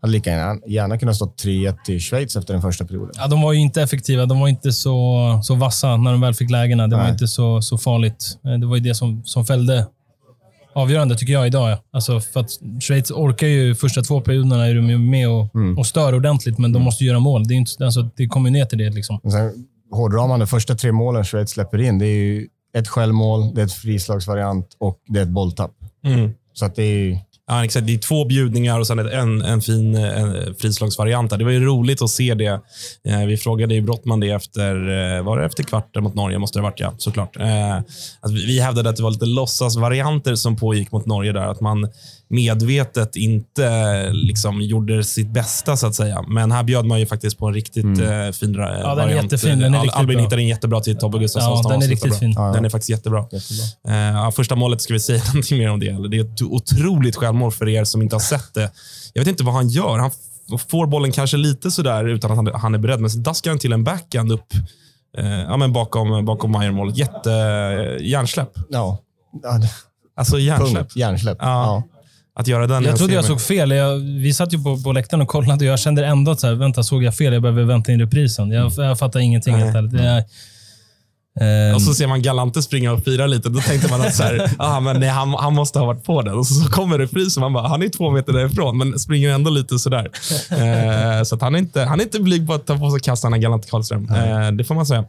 Hade 0.00 0.12
lika 0.12 0.30
gärna, 0.30 0.60
gärna 0.66 0.98
kunnat 0.98 1.16
stå 1.16 1.26
3-1 1.26 1.76
till 1.84 2.00
Schweiz 2.00 2.36
efter 2.36 2.52
den 2.54 2.62
första 2.62 2.84
perioden. 2.84 3.10
Ja, 3.16 3.26
de 3.26 3.42
var 3.42 3.52
ju 3.52 3.60
inte 3.60 3.82
effektiva. 3.82 4.26
De 4.26 4.40
var 4.40 4.48
inte 4.48 4.72
så, 4.72 5.40
så 5.44 5.54
vassa 5.54 5.96
när 5.96 6.10
de 6.12 6.20
väl 6.20 6.34
fick 6.34 6.50
lägena. 6.50 6.86
Det 6.88 6.96
var 6.96 7.02
Nej. 7.02 7.12
inte 7.12 7.28
så, 7.28 7.62
så 7.62 7.78
farligt. 7.78 8.38
Eh, 8.44 8.52
Det 8.60 8.66
var 8.66 8.76
ju 8.76 8.82
det 8.82 8.94
som, 8.94 9.22
som 9.24 9.46
fällde 9.46 9.86
avgörande, 10.74 11.16
tycker 11.16 11.32
jag, 11.32 11.46
idag. 11.46 11.78
Alltså, 11.92 12.20
för 12.20 12.40
att 12.40 12.50
Schweiz 12.80 13.10
orkar 13.10 13.46
ju 13.46 13.74
första 13.74 14.02
två 14.02 14.20
perioderna 14.20 14.66
är 14.66 14.74
de 14.74 14.90
ju 14.90 14.98
med 14.98 15.28
och, 15.28 15.48
och 15.78 15.86
stör 15.86 16.14
ordentligt, 16.14 16.58
men 16.58 16.72
de 16.72 16.82
måste 16.82 17.04
göra 17.04 17.18
mål. 17.20 17.48
Det, 17.48 17.54
är 17.54 17.56
inte, 17.56 17.84
alltså, 17.84 18.02
det 18.16 18.26
kommer 18.26 18.48
ju 18.48 18.52
ner 18.52 18.64
till 18.64 18.78
det. 18.78 18.90
Liksom. 18.90 19.20
Sen 19.30 19.66
hårdrar 19.90 20.28
man 20.28 20.40
de 20.40 20.46
första 20.46 20.74
tre 20.74 20.92
målen 20.92 21.24
Schweiz 21.24 21.50
släpper 21.50 21.80
in. 21.80 21.98
Det 21.98 22.06
är 22.06 22.16
ju 22.16 22.48
ett 22.76 22.88
självmål, 22.88 23.54
det 23.54 23.60
är 23.60 23.64
ett 23.64 23.72
frislagsvariant 23.72 24.76
och 24.78 24.98
det 25.08 25.18
är 25.18 25.22
ett 25.22 25.28
bolltapp. 25.28 25.74
Så 26.52 26.64
att 26.64 26.74
det 26.74 26.82
är 26.82 26.98
ju... 26.98 27.18
Ja, 27.46 27.64
exakt. 27.64 27.86
Det 27.86 27.94
är 27.94 27.98
två 27.98 28.24
bjudningar 28.24 28.78
och 28.80 28.86
sen 28.86 28.98
en, 28.98 29.42
en 29.42 29.60
fin 29.60 29.94
en 29.94 30.54
frislagsvariant. 30.54 31.30
Det 31.38 31.44
var 31.44 31.50
ju 31.50 31.64
roligt 31.64 32.02
att 32.02 32.10
se 32.10 32.34
det. 32.34 32.60
Eh, 33.08 33.24
vi 33.26 33.36
frågade 33.36 33.74
ju 33.74 33.80
Brottman 33.80 34.20
det 34.20 34.30
efter, 34.30 34.74
eh, 35.16 35.22
var 35.22 35.38
det 35.38 35.44
efter 35.46 35.62
kvarten 35.62 36.02
mot 36.02 36.14
Norge? 36.14 36.38
Måste 36.38 36.58
det 36.58 36.62
ha 36.62 36.70
varit, 36.70 36.80
ja. 36.80 36.94
Såklart. 36.98 37.36
Eh, 37.36 37.76
att 38.20 38.32
vi, 38.32 38.60
hävdade 38.60 38.90
att 38.90 38.96
det 38.96 39.02
var 39.02 39.10
lite 39.10 39.26
låtsasvarianter 39.26 40.34
som 40.34 40.56
pågick 40.56 40.92
mot 40.92 41.06
Norge 41.06 41.32
där. 41.32 41.46
Att 41.46 41.60
man 41.60 41.88
medvetet 42.28 43.16
inte 43.16 43.66
eh, 43.66 44.12
liksom 44.12 44.62
gjorde 44.62 45.04
sitt 45.04 45.28
bästa, 45.28 45.76
så 45.76 45.86
att 45.86 45.94
säga. 45.94 46.24
Men 46.28 46.52
här 46.52 46.62
bjöd 46.62 46.84
man 46.84 47.00
ju 47.00 47.06
faktiskt 47.06 47.38
på 47.38 47.46
en 47.46 47.54
riktigt 47.54 47.84
eh, 47.84 48.30
fin 48.32 48.54
är 48.54 48.94
variant. 48.96 49.32
jättefin. 49.32 49.58
Den 49.58 49.74
är 49.74 49.78
Al- 49.78 49.90
Albin 49.90 50.16
bra. 50.16 50.24
hittade 50.24 50.42
in 50.42 50.48
jättebra 50.48 50.80
till 50.80 50.96
Tobbe 50.96 51.18
Gustafsson. 51.18 51.60
Ja, 51.64 51.70
den 51.70 51.82
är 51.82 51.88
riktigt 51.88 52.10
bra. 52.10 52.18
fin. 52.18 52.34
Den 52.34 52.64
är 52.64 52.68
faktiskt 52.68 52.90
jättebra. 52.90 53.26
Eh, 53.88 53.94
ja, 53.94 54.32
första 54.36 54.56
målet, 54.56 54.80
ska 54.80 54.92
vi 54.92 55.00
säga 55.00 55.22
någonting 55.26 55.58
mer 55.58 55.70
om 55.70 55.80
det? 55.80 55.88
Eller? 55.88 56.08
Det 56.08 56.16
är 56.18 56.24
ett 56.24 56.42
otroligt 56.42 57.16
självmål 57.34 57.52
för 57.52 57.68
er 57.68 57.84
som 57.84 58.02
inte 58.02 58.14
har 58.14 58.20
sett 58.20 58.54
det. 58.54 58.70
Jag 59.12 59.20
vet 59.22 59.28
inte 59.28 59.44
vad 59.44 59.54
han 59.54 59.68
gör. 59.68 59.98
Han 59.98 60.10
får 60.68 60.86
bollen 60.86 61.12
kanske 61.12 61.36
lite 61.36 61.70
sådär 61.70 62.04
utan 62.04 62.30
att 62.30 62.36
han, 62.36 62.60
han 62.60 62.74
är 62.74 62.78
beredd, 62.78 63.00
men 63.00 63.10
så 63.10 63.18
daskar 63.18 63.50
han 63.50 63.58
till 63.58 63.72
en 63.72 63.84
backhand 63.84 64.32
upp 64.32 64.54
eh, 65.18 65.26
ja, 65.26 65.56
men 65.56 65.72
bakom, 65.72 66.24
bakom 66.24 66.52
Mayer-målet. 66.52 66.96
Jätte 66.96 67.32
eh, 67.32 68.06
hjärnsläpp. 68.06 68.50
Ja. 68.68 68.98
Alltså 70.16 70.38
hjärnsläpp. 70.38 70.78
punkt. 70.78 70.96
Hjärnsläpp. 70.96 71.38
Ja. 71.40 71.46
Ja. 71.46 71.82
Att 72.36 72.46
göra 72.46 72.66
den 72.66 72.84
Jag 72.84 72.96
trodde 72.96 73.14
jag 73.14 73.24
såg 73.24 73.40
fel. 73.40 73.70
Jag, 73.70 73.96
vi 73.96 74.34
satt 74.34 74.52
ju 74.52 74.62
på, 74.62 74.82
på 74.82 74.92
läktaren 74.92 75.22
och 75.22 75.28
kollade 75.28 75.64
och 75.64 75.70
jag 75.70 75.78
kände 75.78 76.06
ändå 76.06 76.32
att 76.32 76.40
så 76.40 76.46
här, 76.46 76.54
vänta, 76.54 76.82
såg 76.82 77.02
jag 77.02 77.14
fel? 77.14 77.32
Jag 77.32 77.42
behöver 77.42 77.64
vänta 77.64 77.92
in 77.92 78.00
reprisen. 78.00 78.50
Jag, 78.50 78.72
jag 78.76 78.98
fattar 78.98 79.20
ingenting. 79.20 79.54
Nej. 79.54 79.62
helt 79.62 79.76
ärligt. 79.76 80.26
Ehm, 81.40 81.74
Och 81.74 81.82
så 81.82 81.94
ser 81.94 82.06
man 82.06 82.22
Galante 82.22 82.62
springa 82.62 82.92
och 82.92 83.04
fira 83.04 83.26
lite. 83.26 83.48
Då 83.48 83.60
tänkte 83.60 83.90
man 83.90 84.00
att 84.00 84.14
så 84.14 84.22
här, 84.22 84.50
ah, 84.58 84.80
men 84.80 85.00
nej, 85.00 85.08
han, 85.08 85.34
han 85.34 85.54
måste 85.54 85.78
ha 85.78 85.86
varit 85.86 86.04
på 86.04 86.22
den. 86.22 86.34
Och 86.34 86.46
så, 86.46 86.54
så 86.54 86.70
kommer 86.70 86.98
reprisen. 86.98 87.40
Man 87.40 87.52
bara, 87.52 87.68
han 87.68 87.82
är 87.82 87.88
två 87.88 88.10
meter 88.10 88.32
därifrån, 88.32 88.78
men 88.78 88.98
springer 88.98 89.30
ändå 89.30 89.50
lite 89.50 89.78
sådär. 89.78 90.10
eh, 90.50 91.22
så 91.24 91.38
han, 91.40 91.54
är 91.54 91.58
inte, 91.58 91.82
han 91.82 92.00
är 92.00 92.04
inte 92.04 92.20
blyg 92.20 92.46
på 92.46 92.54
att 92.54 92.66
ta 92.66 92.78
på 92.78 92.90
sig 92.90 93.00
kastarna, 93.00 93.38
Galante 93.38 93.68
Karlström. 93.70 94.08
Eh, 94.10 94.52
det 94.52 94.64
får 94.64 94.74
man 94.74 94.86
säga. 94.86 95.04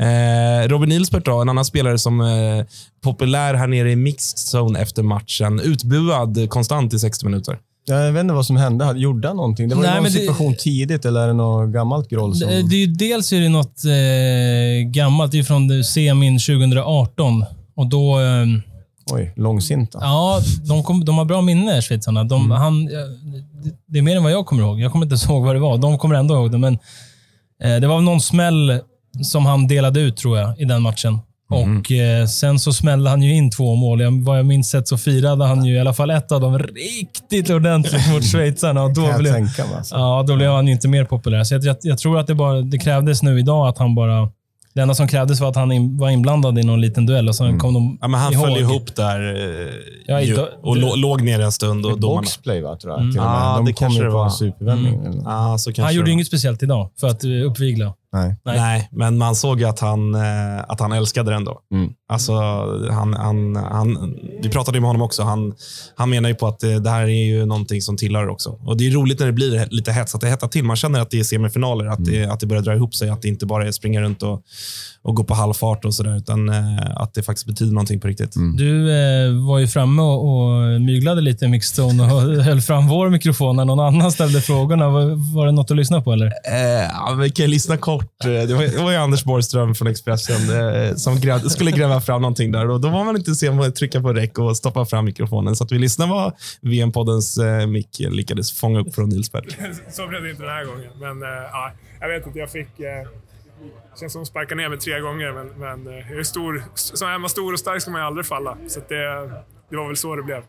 Eh, 0.00 0.68
Robin 0.68 0.88
Nilsbert 0.88 1.24
då, 1.24 1.40
en 1.40 1.48
annan 1.48 1.64
spelare 1.64 1.98
som 1.98 2.20
eh, 2.20 2.64
populär 3.04 3.54
här 3.54 3.66
nere 3.66 3.90
i 3.92 3.96
mixed 3.96 4.38
zone 4.60 4.80
efter 4.80 5.02
matchen. 5.02 5.60
Utbuad 5.60 6.50
konstant 6.50 6.94
i 6.94 6.98
60 6.98 7.24
minuter. 7.24 7.58
Jag 7.88 8.12
vet 8.12 8.20
inte 8.20 8.34
vad 8.34 8.46
som 8.46 8.56
hände. 8.56 8.92
Gjorde 8.96 9.28
han 9.28 9.36
någonting? 9.36 9.68
Det 9.68 9.74
var 9.74 9.82
Nej, 9.82 9.94
någon 9.94 10.02
men 10.02 10.12
det- 10.12 10.18
situation 10.18 10.54
tidigt 10.58 11.04
eller 11.04 11.20
är 11.20 11.26
det 11.26 11.32
något 11.32 11.68
gammalt 11.72 12.08
groll? 12.10 12.34
Som... 12.34 12.48
det, 12.48 12.62
det 12.62 12.86
dels 12.86 13.32
är 13.32 13.40
det 13.40 13.48
något 13.48 13.84
eh, 13.84 14.90
gammalt. 14.90 15.32
Det 15.32 15.38
är 15.38 15.42
från 15.42 15.84
semin 15.84 16.38
2018. 16.38 17.44
Och 17.74 17.86
då... 17.86 18.14
ehm, 18.18 18.62
Oj, 19.12 19.32
långsinta. 19.36 19.98
Ja, 20.02 20.40
de, 20.68 20.82
kom, 20.84 21.04
de 21.04 21.18
har 21.18 21.24
bra 21.24 21.40
minne, 21.42 21.82
schweizarna. 21.82 22.24
De, 22.24 22.44
Mm. 22.44 22.50
han, 22.58 22.84
det, 22.84 22.92
det 23.86 23.98
är 23.98 24.02
mer 24.02 24.16
än 24.16 24.22
vad 24.22 24.32
jag 24.32 24.46
kommer 24.46 24.62
ihåg. 24.62 24.80
Jag 24.80 24.92
kommer 24.92 25.06
inte 25.06 25.26
ihåg 25.26 25.44
vad 25.44 25.54
det 25.56 25.60
var. 25.60 25.78
De 25.78 25.98
kommer 25.98 26.14
ändå 26.14 26.34
ihåg 26.34 26.52
det, 26.52 26.58
men 26.58 26.78
eh, 27.62 27.76
det 27.80 27.86
var 27.86 28.00
någon 28.00 28.20
smäll 28.20 28.80
som 29.24 29.46
han 29.46 29.68
delade 29.68 30.00
ut, 30.00 30.16
tror 30.16 30.38
jag, 30.38 30.60
i 30.60 30.64
den 30.64 30.82
matchen. 30.82 31.18
Mm. 31.54 31.78
Och 31.80 31.92
eh, 31.92 32.26
Sen 32.26 32.58
så 32.58 32.72
smällde 32.72 33.10
han 33.10 33.22
ju 33.22 33.34
in 33.34 33.50
två 33.50 33.74
mål. 33.74 34.00
Jag, 34.00 34.24
vad 34.24 34.38
jag 34.38 34.46
minns 34.46 34.74
rätt 34.74 34.88
så 34.88 34.98
firade 34.98 35.44
han 35.46 35.64
ju 35.64 35.74
i 35.76 35.80
alla 35.80 35.94
fall 35.94 36.10
ett 36.10 36.32
av 36.32 36.40
dem 36.40 36.58
riktigt 36.58 37.50
ordentligt 37.50 38.12
mot 38.12 38.24
schweizarna. 38.24 38.82
Och 38.82 38.94
då 38.94 39.00
Kan 39.00 39.10
jag 39.10 39.18
blev, 39.20 39.32
tänka 39.32 39.64
mig. 39.66 39.74
Alltså. 39.76 39.94
ja, 39.96 40.24
då 40.28 40.36
blev 40.36 40.50
han 40.50 40.66
ju 40.66 40.72
inte 40.72 40.88
mer 40.88 41.04
populär. 41.04 41.44
Så 41.44 41.54
jag, 41.54 41.64
jag, 41.64 41.76
jag 41.82 41.98
tror 41.98 42.18
att 42.18 42.26
det, 42.26 42.34
bara, 42.34 42.60
det 42.62 42.78
krävdes 42.78 43.22
nu 43.22 43.38
idag 43.38 43.68
att 43.68 43.78
han 43.78 43.94
bara... 43.94 44.28
Det 44.74 44.82
enda 44.82 44.94
som 44.94 45.08
krävdes 45.08 45.40
var 45.40 45.48
att 45.48 45.56
han 45.56 45.72
in, 45.72 45.98
var 45.98 46.10
inblandad 46.10 46.58
i 46.58 46.62
någon 46.62 46.80
liten 46.80 47.06
duell 47.06 47.28
och 47.28 47.34
sen 47.36 47.58
kom 47.58 47.74
de 47.74 47.98
Ja, 48.00 48.08
men 48.08 48.20
han 48.20 48.32
ihåg. 48.32 48.44
föll 48.44 48.56
ihop 48.56 48.96
där 48.96 49.20
eh, 49.66 49.72
Ja, 50.06 50.20
ju, 50.20 50.36
och 50.62 50.76
lå, 50.76 50.94
låg 50.96 51.22
ner 51.22 51.40
en 51.40 51.52
stund. 51.52 51.86
Och 51.86 52.00
domarna... 52.00 52.20
boxplay, 52.20 52.60
va, 52.60 52.76
tror 52.76 52.92
jag. 52.92 53.00
Mm. 53.00 53.12
Till. 53.12 53.20
Ja, 53.24 53.54
De 53.56 53.64
det 53.64 53.72
kom 53.72 53.78
kanske 53.78 53.98
ju 53.98 54.04
det 54.04 54.10
på 54.10 54.16
var. 54.16 54.24
en 54.24 54.30
supervändning. 54.30 54.94
så 55.58 55.72
kanske 55.72 55.82
Han 55.82 55.94
gjorde 55.94 56.08
ju 56.10 56.12
inget 56.14 56.26
speciellt 56.26 56.62
idag 56.62 56.90
för 57.00 57.06
att 57.06 57.24
eh, 57.24 57.30
uppvigla. 57.30 57.94
Nej. 58.12 58.36
Nej. 58.44 58.88
Men 58.92 59.18
man 59.18 59.34
såg 59.34 59.60
ju 59.60 59.66
att 59.66 59.80
han, 59.80 60.14
eh, 60.14 60.58
att 60.68 60.80
han 60.80 60.92
älskade 60.92 61.30
den 61.30 61.44
då. 61.44 61.60
Mm. 61.74 61.90
Alltså, 62.12 62.32
han, 62.90 63.14
han, 63.14 63.56
han, 63.56 64.14
vi 64.42 64.48
pratade 64.48 64.76
ju 64.76 64.80
med 64.80 64.88
honom 64.88 65.02
också. 65.02 65.22
Han, 65.22 65.54
han 65.94 66.10
menar 66.10 66.28
ju 66.28 66.34
på 66.34 66.46
att 66.46 66.58
det, 66.58 66.78
det 66.78 66.90
här 66.90 67.02
är 67.02 67.24
ju 67.26 67.46
någonting 67.46 67.82
som 67.82 67.96
tillhör 67.96 68.28
också. 68.28 68.50
Och 68.50 68.76
Det 68.76 68.86
är 68.86 68.90
roligt 68.90 69.18
när 69.18 69.26
det 69.26 69.32
blir 69.32 69.68
lite 69.70 69.92
hets, 69.92 70.14
att 70.14 70.20
det 70.20 70.28
hettar 70.28 70.48
till. 70.48 70.64
Man 70.64 70.76
känner 70.76 71.00
att 71.00 71.10
det 71.10 71.20
är 71.20 71.24
semifinaler, 71.24 71.86
att, 71.86 72.04
det, 72.04 72.24
att 72.24 72.40
det 72.40 72.46
börjar 72.46 72.62
dra 72.62 72.74
ihop 72.74 72.94
sig. 72.94 73.10
Att 73.10 73.22
det 73.22 73.28
inte 73.28 73.46
bara 73.46 73.66
är 73.66 73.72
springa 73.72 74.00
runt 74.00 74.22
och, 74.22 74.42
och 75.02 75.14
gå 75.14 75.24
på 75.24 75.34
halvfart 75.34 75.84
och 75.84 75.94
sådär, 75.94 76.16
utan 76.16 76.48
eh, 76.48 76.96
att 76.96 77.14
det 77.14 77.22
faktiskt 77.22 77.46
betyder 77.46 77.72
någonting 77.72 78.00
på 78.00 78.08
riktigt. 78.08 78.34
Du 78.56 78.90
eh, 78.90 79.46
var 79.46 79.58
ju 79.58 79.68
framme 79.68 80.02
och, 80.02 80.20
och 80.28 80.80
myglade 80.80 81.20
lite 81.20 81.44
i 81.44 81.48
Mixzone 81.48 82.12
och 82.12 82.20
höll 82.44 82.60
fram 82.60 82.88
vår 82.88 83.10
mikrofon 83.10 83.56
när 83.56 83.64
någon 83.64 83.80
annan 83.80 84.12
ställde 84.12 84.40
frågorna. 84.40 84.88
Var, 84.88 85.34
var 85.36 85.46
det 85.46 85.52
något 85.52 85.70
att 85.70 85.76
lyssna 85.76 86.00
på 86.00 86.12
eller? 86.12 86.26
Eh, 86.26 86.90
ja, 86.92 87.16
vi 87.20 87.30
kan 87.30 87.50
lyssna 87.50 87.76
kort. 87.98 88.24
Eh, 88.24 88.30
Det 88.30 88.54
var, 88.54 88.62
det 88.62 88.82
var 88.82 88.90
ju 88.90 88.96
Anders 88.96 89.24
Borgström 89.24 89.74
från 89.74 89.88
Expressen 89.88 90.60
eh, 90.60 90.94
som 90.94 91.20
gräv, 91.20 91.38
skulle 91.38 91.70
gräva 91.70 92.00
fram 92.00 92.22
någonting 92.22 92.52
där. 92.52 92.70
Och 92.70 92.80
då 92.80 92.88
var 92.88 93.04
man 93.04 93.16
inte 93.16 93.34
sen 93.34 93.56
med 93.56 93.66
att 93.66 93.74
trycka 93.76 94.00
på 94.00 94.12
räck 94.12 94.38
och 94.38 94.56
stoppa 94.56 94.84
fram 94.86 95.04
mikrofonen. 95.04 95.56
Så 95.56 95.64
att 95.64 95.72
vi 95.72 95.78
lyssnade 95.78 96.10
vad 96.12 96.32
VM-poddens 96.60 97.38
eh, 97.38 97.66
mick 97.66 97.96
lyckades 97.98 98.52
fånga 98.52 98.80
upp 98.80 98.94
från 98.94 99.08
Nils 99.08 99.32
Berg. 99.32 99.46
Så 99.90 100.06
blev 100.06 100.22
det 100.22 100.30
inte 100.30 100.42
den 100.42 100.52
här 100.52 100.64
gången. 100.64 100.90
Men 101.00 101.22
eh, 101.22 101.28
ja, 101.52 101.72
jag 102.00 102.08
vet 102.08 102.26
inte, 102.26 102.38
jag 102.38 102.50
fick... 102.50 102.80
Eh, 102.80 103.08
känns 104.00 104.12
som 104.12 104.22
att 104.22 104.28
sparka 104.28 104.54
ner 104.54 104.68
mig 104.68 104.78
tre 104.78 105.00
gånger, 105.00 105.32
men, 105.32 105.46
men 105.48 105.86
eh, 105.98 106.10
jag 106.10 106.18
är 106.18 106.22
stor, 106.22 106.62
så 106.74 107.06
är 107.06 107.18
man 107.18 107.30
stor 107.30 107.52
och 107.52 107.58
stark 107.58 107.82
ska 107.82 107.90
man 107.90 108.00
ju 108.00 108.06
aldrig 108.06 108.26
falla. 108.26 108.56
Så 108.68 108.78
att 108.78 108.88
det, 108.88 109.30
det 109.70 109.76
var 109.76 109.86
väl 109.86 109.96
så 109.96 110.16
det 110.16 110.22
blev. 110.22 110.42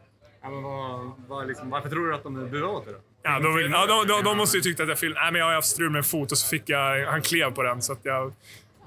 Ja, 0.44 0.50
men 0.50 0.64
vad, 0.64 1.12
vad 1.28 1.48
liksom, 1.48 1.70
varför 1.70 1.90
tror 1.90 2.08
du 2.08 2.16
att 2.16 2.24
de 2.24 2.34
buade 2.36 2.66
åt 2.66 2.86
dig 2.86 2.94
då? 2.94 3.00
Ja, 3.24 3.40
de, 3.40 3.56
vill, 3.56 3.72
ja, 3.72 3.86
de, 3.86 4.08
de, 4.08 4.24
de 4.24 4.38
måste 4.38 4.58
ju 4.58 4.62
tyckt 4.64 4.80
att 4.80 4.90
jag 4.90 5.00
filmade. 5.00 5.22
Nej, 5.24 5.32
men 5.32 5.40
jag 5.40 5.48
har 5.48 5.54
haft 5.54 5.68
strul 5.68 5.90
med 5.90 5.98
en 6.00 6.04
fot 6.04 6.32
och 6.32 6.38
så 6.38 6.48
fick 6.48 6.64
jag... 6.70 7.06
Han 7.06 7.22
klev 7.22 7.52
på 7.52 7.64
den 7.64 7.82
så 7.82 7.94
att 7.94 8.00
jag 8.04 8.34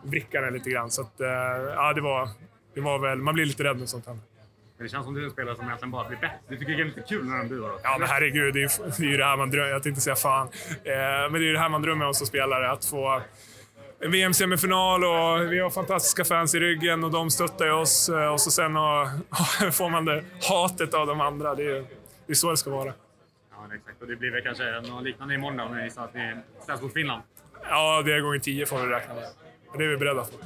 vrickade 0.02 0.46
den 0.46 0.54
lite 0.54 0.70
grann. 0.70 0.90
Så 0.90 1.02
att, 1.02 1.20
eh, 1.20 1.28
ja, 1.76 1.92
det 1.92 2.00
var, 2.00 2.28
det 2.74 2.80
var 2.80 2.98
väl... 2.98 3.18
Man 3.18 3.34
blir 3.34 3.44
lite 3.46 3.64
rädd 3.64 3.78
när 3.78 3.86
sånt 3.86 4.06
händer. 4.06 4.24
Det 4.78 4.88
känns 4.88 5.04
som 5.04 5.14
du 5.14 5.20
är 5.20 5.24
en 5.24 5.30
spelare 5.30 5.56
som 5.56 5.64
egentligen 5.64 5.90
bara 5.90 6.08
blir 6.08 6.18
bättre. 6.18 6.36
Du 6.48 6.56
tycker 6.56 6.72
det 6.72 6.82
är 6.82 6.84
lite 6.84 7.00
kul 7.08 7.24
när 7.24 7.38
de 7.38 7.48
buar. 7.48 7.72
Ja, 7.82 7.96
men 7.98 8.08
herregud, 8.08 8.54
det 8.54 8.60
är, 8.62 8.62
ju- 8.62 8.90
det 8.98 9.04
är 9.06 9.10
ju 9.10 9.16
det 9.16 9.24
här 9.24 9.36
man 9.36 9.50
drömmer 9.50 9.70
Jag 9.70 9.82
tänkte 9.82 10.00
säga 10.00 10.16
fan. 10.16 10.48
Eh, 10.84 10.92
men 10.94 11.32
det 11.32 11.38
är 11.38 11.42
ju 11.42 11.52
det 11.52 11.58
här 11.58 11.68
man 11.68 11.82
drömmer 11.82 12.06
om 12.06 12.14
som 12.14 12.26
spelare. 12.26 12.70
Att 12.70 12.84
få 12.84 13.22
en 14.00 14.10
VM-semifinal 14.10 15.04
och 15.04 15.52
vi 15.52 15.58
har 15.58 15.70
fantastiska 15.70 16.24
fans 16.24 16.54
i 16.54 16.60
ryggen 16.60 17.04
och 17.04 17.10
de 17.10 17.30
stöttar 17.30 17.64
ju 17.66 17.72
oss. 17.72 18.08
eh, 18.08 18.32
Och 18.32 18.40
så 18.40 18.50
sen 18.50 18.76
och, 18.76 19.08
får 19.72 19.90
man 19.90 20.04
det 20.04 20.24
hatet 20.48 20.94
av 20.94 21.06
de 21.06 21.20
andra. 21.20 21.54
Det 21.54 21.62
är, 21.62 21.84
det 22.26 22.32
är 22.32 22.34
så 22.34 22.50
det 22.50 22.56
ska 22.56 22.70
vara. 22.70 22.92
Men 23.73 23.81
exakt. 23.81 24.02
Och 24.02 24.09
det 24.09 24.17
blir 24.17 24.31
väl 24.31 24.43
kanske 24.43 24.64
något 24.93 25.05
liknande 25.05 25.35
imorgon 25.35 25.57
då, 25.57 25.64
när 25.64 25.85
ni 25.85 25.91
sa 25.91 26.05
att 26.05 26.14
ni 26.14 26.35
ställs 26.62 26.83
mot 26.83 26.93
Finland. 26.93 27.23
Ja, 27.71 28.02
det 28.05 28.12
är 28.12 28.21
gånger 28.21 28.38
tio 28.38 28.67
får 28.67 28.79
vi 28.79 28.87
räkna 28.87 29.14
med. 29.14 29.25
Och 29.73 29.79
det 29.79 29.85
är 29.85 29.88
vi 29.88 29.97
beredda 29.97 30.23
på. 30.23 30.37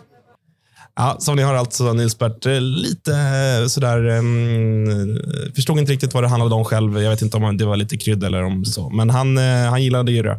Ja, 0.96 1.16
som 1.18 1.36
ni 1.36 1.42
har 1.42 1.54
alltså 1.54 1.92
Nils 1.92 2.18
Bert 2.18 2.46
eh, 2.46 2.60
lite 2.60 3.12
eh, 3.12 3.66
sådär... 3.66 4.06
Um, 4.06 5.18
förstod 5.54 5.78
inte 5.78 5.92
riktigt 5.92 6.14
vad 6.14 6.22
det 6.24 6.28
handlade 6.28 6.54
om 6.54 6.64
själv. 6.64 7.02
Jag 7.02 7.10
vet 7.10 7.22
inte 7.22 7.36
om 7.36 7.56
det 7.56 7.64
var 7.64 7.76
lite 7.76 7.96
krydd 7.96 8.24
eller 8.24 8.42
om 8.42 8.64
så. 8.64 8.90
Men 8.90 9.10
han, 9.10 9.38
eh, 9.38 9.70
han 9.70 9.82
gillade 9.82 10.12
ju 10.12 10.22
det. 10.22 10.38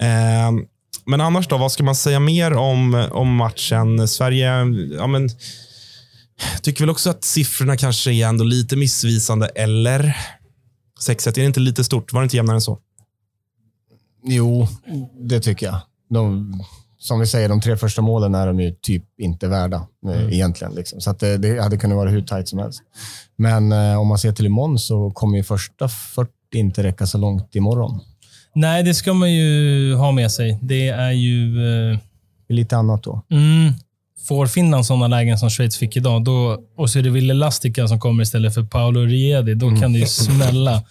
Ehm, 0.00 0.64
men 1.06 1.20
annars 1.20 1.48
då, 1.48 1.56
vad 1.56 1.72
ska 1.72 1.82
man 1.82 1.94
säga 1.94 2.20
mer 2.20 2.52
om, 2.52 3.08
om 3.10 3.36
matchen? 3.36 4.08
Sverige, 4.08 4.48
ja 4.98 5.06
men... 5.06 5.28
Tycker 6.62 6.80
väl 6.80 6.90
också 6.90 7.10
att 7.10 7.24
siffrorna 7.24 7.76
kanske 7.76 8.12
är 8.12 8.26
ändå 8.26 8.44
lite 8.44 8.76
missvisande, 8.76 9.46
eller? 9.46 10.16
6 11.04 11.26
är 11.26 11.32
det 11.32 11.44
inte 11.44 11.60
lite 11.60 11.84
stort? 11.84 12.12
Var 12.12 12.20
det 12.20 12.24
inte 12.24 12.36
jämnare 12.36 12.56
än 12.56 12.60
så? 12.60 12.78
Jo, 14.24 14.66
det 15.20 15.40
tycker 15.40 15.66
jag. 15.66 15.80
De, 16.10 16.52
som 16.98 17.20
vi 17.20 17.26
säger, 17.26 17.48
de 17.48 17.60
tre 17.60 17.76
första 17.76 18.02
målen 18.02 18.34
är 18.34 18.46
de 18.46 18.60
ju 18.60 18.74
typ 18.82 19.04
inte 19.20 19.48
värda 19.48 19.86
eh, 20.06 20.32
egentligen. 20.32 20.74
Liksom. 20.74 21.00
Så 21.00 21.10
att 21.10 21.18
det, 21.18 21.36
det 21.38 21.62
hade 21.62 21.76
kunnat 21.76 21.96
vara 21.96 22.10
hur 22.10 22.22
tajt 22.22 22.48
som 22.48 22.58
helst. 22.58 22.82
Men 23.36 23.72
eh, 23.72 24.00
om 24.00 24.06
man 24.06 24.18
ser 24.18 24.32
till 24.32 24.46
imorgon 24.46 24.78
så 24.78 25.10
kommer 25.10 25.36
ju 25.38 25.44
första 25.44 25.88
40 25.88 26.30
inte 26.54 26.82
räcka 26.82 27.06
så 27.06 27.18
långt 27.18 27.54
imorgon. 27.54 28.00
Nej, 28.54 28.82
det 28.82 28.94
ska 28.94 29.12
man 29.14 29.32
ju 29.34 29.94
ha 29.94 30.12
med 30.12 30.32
sig. 30.32 30.58
Det 30.62 30.88
är 30.88 31.10
ju... 31.12 31.56
Eh, 31.92 31.98
Det 32.46 32.52
är 32.54 32.56
lite 32.56 32.76
annat 32.76 33.02
då. 33.02 33.22
mm, 33.30 33.72
får 34.28 34.46
Finland 34.46 34.86
sådana 34.86 35.08
lägen 35.08 35.38
som 35.38 35.50
Schweiz 35.50 35.76
fick 35.78 35.96
idag, 35.96 36.24
då, 36.24 36.58
och 36.76 36.90
så 36.90 36.98
är 36.98 37.02
det 37.02 37.10
Ville 37.10 37.34
Lastica 37.34 37.88
som 37.88 38.00
kommer 38.00 38.22
istället 38.22 38.54
för 38.54 38.62
Paolo 38.62 39.00
Riedi, 39.00 39.54
då 39.54 39.76
kan 39.76 39.92
det 39.92 39.98
ju 39.98 40.06
smälla. 40.06 40.82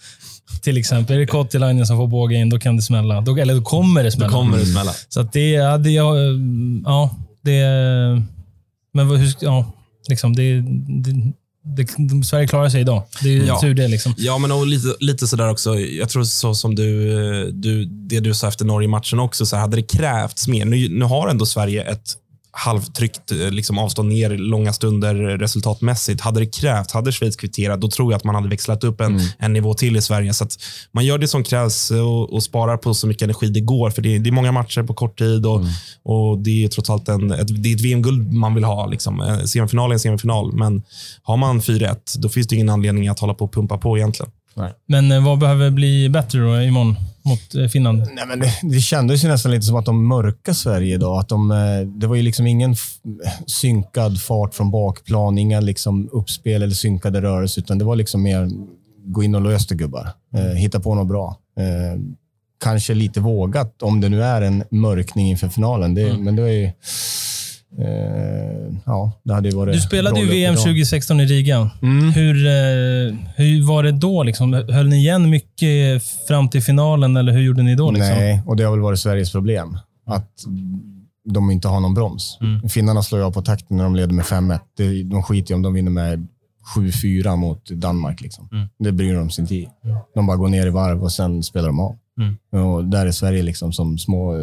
Till 0.62 0.76
exempel, 0.78 1.16
är 1.16 1.20
det 1.20 1.26
Kottilainen 1.26 1.86
som 1.86 1.96
får 1.96 2.06
båga 2.06 2.36
in, 2.36 2.50
då 2.50 2.58
kan 2.58 2.76
det 2.76 2.82
smälla. 2.82 3.20
Då, 3.20 3.36
eller 3.36 3.54
då 3.54 3.62
kommer 3.62 4.04
det 4.04 4.10
smälla. 4.12 4.28
Då 4.32 4.34
kommer 4.38 4.58
det 4.58 4.66
smälla. 4.66 4.92
Så 5.08 5.20
att 5.20 5.32
det 5.32 5.56
hade 5.56 5.90
jag... 5.90 6.16
Ja, 6.84 7.10
det... 7.42 7.62
Men 8.94 9.08
vad- 9.08 9.18
hur... 9.18 9.28
ska- 9.28 9.46
Ja, 9.46 9.72
liksom 10.08 10.36
det, 10.36 10.60
det, 11.04 11.32
det, 11.64 12.24
Sverige 12.24 12.46
klarar 12.48 12.68
sig 12.68 12.80
idag. 12.80 13.02
Det 13.22 13.28
är 13.28 13.32
ju 13.32 13.46
Ja. 13.46 13.60
tur 13.60 13.74
det. 13.74 13.88
Liksom. 13.88 14.14
Ja, 14.18 14.38
men 14.38 14.52
och 14.52 14.66
lite, 14.66 14.94
lite 15.00 15.26
sådär 15.26 15.50
också. 15.50 15.74
Jag 15.78 16.08
tror 16.08 16.24
så 16.24 16.54
som 16.54 16.74
du, 16.74 17.10
du, 17.52 17.84
det 17.84 18.20
du 18.20 18.34
sa 18.34 18.48
efter 18.48 18.64
Norge-matchen 18.64 19.18
också, 19.18 19.46
så 19.46 19.56
hade 19.56 19.76
det 19.76 19.82
krävts 19.82 20.48
mer. 20.48 20.64
Nu, 20.64 20.88
nu 20.88 21.04
har 21.04 21.28
ändå 21.28 21.46
Sverige 21.46 21.82
ett 21.82 22.14
halvtryckt 22.56 23.32
eh, 23.32 23.50
liksom, 23.50 23.78
avstånd 23.78 24.08
ner 24.08 24.30
långa 24.30 24.72
stunder 24.72 25.14
resultatmässigt. 25.14 26.20
Hade 26.20 26.40
det 26.40 26.46
krävts, 26.46 26.92
hade 26.94 27.12
Schweiz 27.12 27.36
kvitterat, 27.36 27.80
då 27.80 27.88
tror 27.90 28.12
jag 28.12 28.16
att 28.18 28.24
man 28.24 28.34
hade 28.34 28.48
växlat 28.48 28.84
upp 28.84 29.00
en, 29.00 29.20
en 29.38 29.52
nivå 29.52 29.74
till 29.74 29.96
i 29.96 30.02
Sverige. 30.02 30.34
Så 30.34 30.44
att 30.44 30.52
man 30.92 31.04
gör 31.04 31.18
det 31.18 31.28
som 31.28 31.44
krävs 31.44 31.90
och, 31.90 32.32
och 32.32 32.42
sparar 32.42 32.76
på 32.76 32.94
så 32.94 33.06
mycket 33.06 33.22
energi 33.22 33.46
det 33.48 33.60
går. 33.60 33.90
För 33.90 34.02
det, 34.02 34.14
är- 34.14 34.18
det 34.18 34.30
är 34.30 34.32
många 34.32 34.52
matcher 34.52 34.82
på 34.82 34.94
kort 34.94 35.18
tid 35.18 35.46
och, 35.46 35.60
och 36.02 36.38
det 36.38 36.64
är 36.64 36.68
trots 36.68 36.90
allt 36.90 37.08
en, 37.08 37.30
ett, 37.32 37.62
det 37.62 37.70
är 37.70 37.74
ett 37.74 37.80
VM-guld 37.80 38.32
man 38.32 38.54
vill 38.54 38.64
ha. 38.64 38.86
Liksom. 38.86 39.20
Eh, 39.20 39.38
Semifinal 39.38 39.90
är 39.90 39.94
en 39.94 40.00
semifinal, 40.00 40.52
men 40.52 40.82
har 41.22 41.36
man 41.36 41.60
4-1, 41.60 41.96
då 42.18 42.28
finns 42.28 42.46
det 42.46 42.54
ingen 42.54 42.68
anledning 42.70 43.08
att 43.08 43.18
hålla 43.18 43.34
på 43.34 43.44
och 43.44 43.52
pumpa 43.52 43.78
på 43.78 43.98
egentligen. 43.98 44.32
Men 44.88 45.12
eh, 45.12 45.24
vad 45.24 45.38
behöver 45.38 45.70
bli 45.70 46.08
bättre 46.08 46.38
då 46.40 46.62
imorgon 46.62 46.96
mot 47.24 47.54
eh, 47.54 47.66
Finland? 47.66 47.98
Nej, 48.12 48.26
men 48.26 48.40
det, 48.40 48.52
det 48.62 48.80
kändes 48.80 49.24
ju 49.24 49.28
nästan 49.28 49.52
lite 49.52 49.66
som 49.66 49.76
att 49.76 49.84
de 49.84 50.06
mörkar 50.08 50.52
Sverige 50.52 50.94
idag. 50.94 51.18
Att 51.20 51.28
de, 51.28 51.50
eh, 51.50 51.80
det 51.86 52.06
var 52.06 52.16
ju 52.16 52.22
liksom 52.22 52.46
ingen 52.46 52.76
synkad 53.46 54.20
fart 54.20 54.54
från 54.54 54.70
bakplan, 54.70 55.38
inga 55.38 55.60
liksom 55.60 56.08
uppspel 56.12 56.62
eller 56.62 56.74
synkade 56.74 57.22
rörelser, 57.22 57.62
utan 57.62 57.78
det 57.78 57.84
var 57.84 57.96
liksom 57.96 58.22
mer 58.22 58.50
gå 59.04 59.22
in 59.22 59.34
och 59.34 59.42
lös 59.42 59.66
det 59.66 59.74
gubbar. 59.74 60.08
Eh, 60.34 60.42
hitta 60.44 60.80
på 60.80 60.94
något 60.94 61.08
bra. 61.08 61.38
Kanske 62.64 62.94
lite 62.94 63.20
vågat, 63.20 63.82
om 63.82 64.00
det 64.00 64.08
nu 64.08 64.22
är 64.22 64.42
en 64.42 64.64
mörkning 64.70 65.30
inför 65.30 65.48
finalen. 65.48 65.94
Det, 65.94 66.18
Men 66.18 66.36
det 66.36 66.42
var 66.42 66.48
ju... 66.48 66.70
Eh, 67.78 68.76
ja, 68.86 69.12
det 69.24 69.34
hade 69.34 69.50
varit 69.56 69.74
Du 69.74 69.80
spelade 69.80 70.20
ju 70.20 70.26
VM 70.26 70.52
idag. 70.52 70.62
2016 70.64 71.20
i 71.20 71.26
Riga. 71.26 71.70
Mm. 71.82 72.10
Hur, 72.12 72.46
eh, 72.46 73.16
hur 73.36 73.66
var 73.68 73.82
det 73.82 73.92
då? 73.92 74.22
Liksom? 74.22 74.52
Höll 74.52 74.88
ni 74.88 74.96
igen 74.96 75.30
mycket 75.30 76.02
fram 76.28 76.48
till 76.48 76.62
finalen 76.62 77.16
eller 77.16 77.32
hur 77.32 77.40
gjorde 77.40 77.62
ni 77.62 77.74
då? 77.74 77.90
Liksom? 77.90 78.10
Nej, 78.10 78.42
och 78.46 78.56
det 78.56 78.62
har 78.64 78.70
väl 78.70 78.80
varit 78.80 78.98
Sveriges 78.98 79.32
problem. 79.32 79.78
Att 80.06 80.30
de 81.30 81.50
inte 81.50 81.68
har 81.68 81.80
någon 81.80 81.94
broms. 81.94 82.38
Mm. 82.40 82.68
Finnarna 82.68 83.02
slår 83.02 83.20
av 83.20 83.30
på 83.32 83.42
takten 83.42 83.76
när 83.76 83.84
de 83.84 83.96
leder 83.96 84.14
med 84.14 84.24
5-1. 84.24 84.60
Det- 84.76 85.02
De 85.02 85.22
skiter 85.22 85.50
ju 85.50 85.54
om 85.56 85.62
de 85.62 85.74
vinner 85.74 85.90
med 85.90 86.26
7-4 86.76 87.36
mot 87.36 87.70
Danmark. 87.70 88.20
Liksom. 88.20 88.48
Mm. 88.52 88.68
Det 88.78 88.92
bryr 88.92 89.14
de 89.14 89.30
sig 89.30 89.42
inte 89.42 89.54
i. 89.54 89.68
De 90.14 90.26
bara 90.26 90.36
går 90.36 90.48
ner 90.48 90.66
i 90.66 90.70
varv 90.70 91.02
och 91.02 91.12
sen 91.12 91.42
spelar 91.42 91.66
de 91.68 91.80
av. 91.80 91.96
Mm. 92.52 92.64
Och 92.66 92.84
där 92.84 93.06
är 93.06 93.10
Sverige 93.12 93.42
liksom 93.42 93.72
som 93.72 93.98
små 93.98 94.34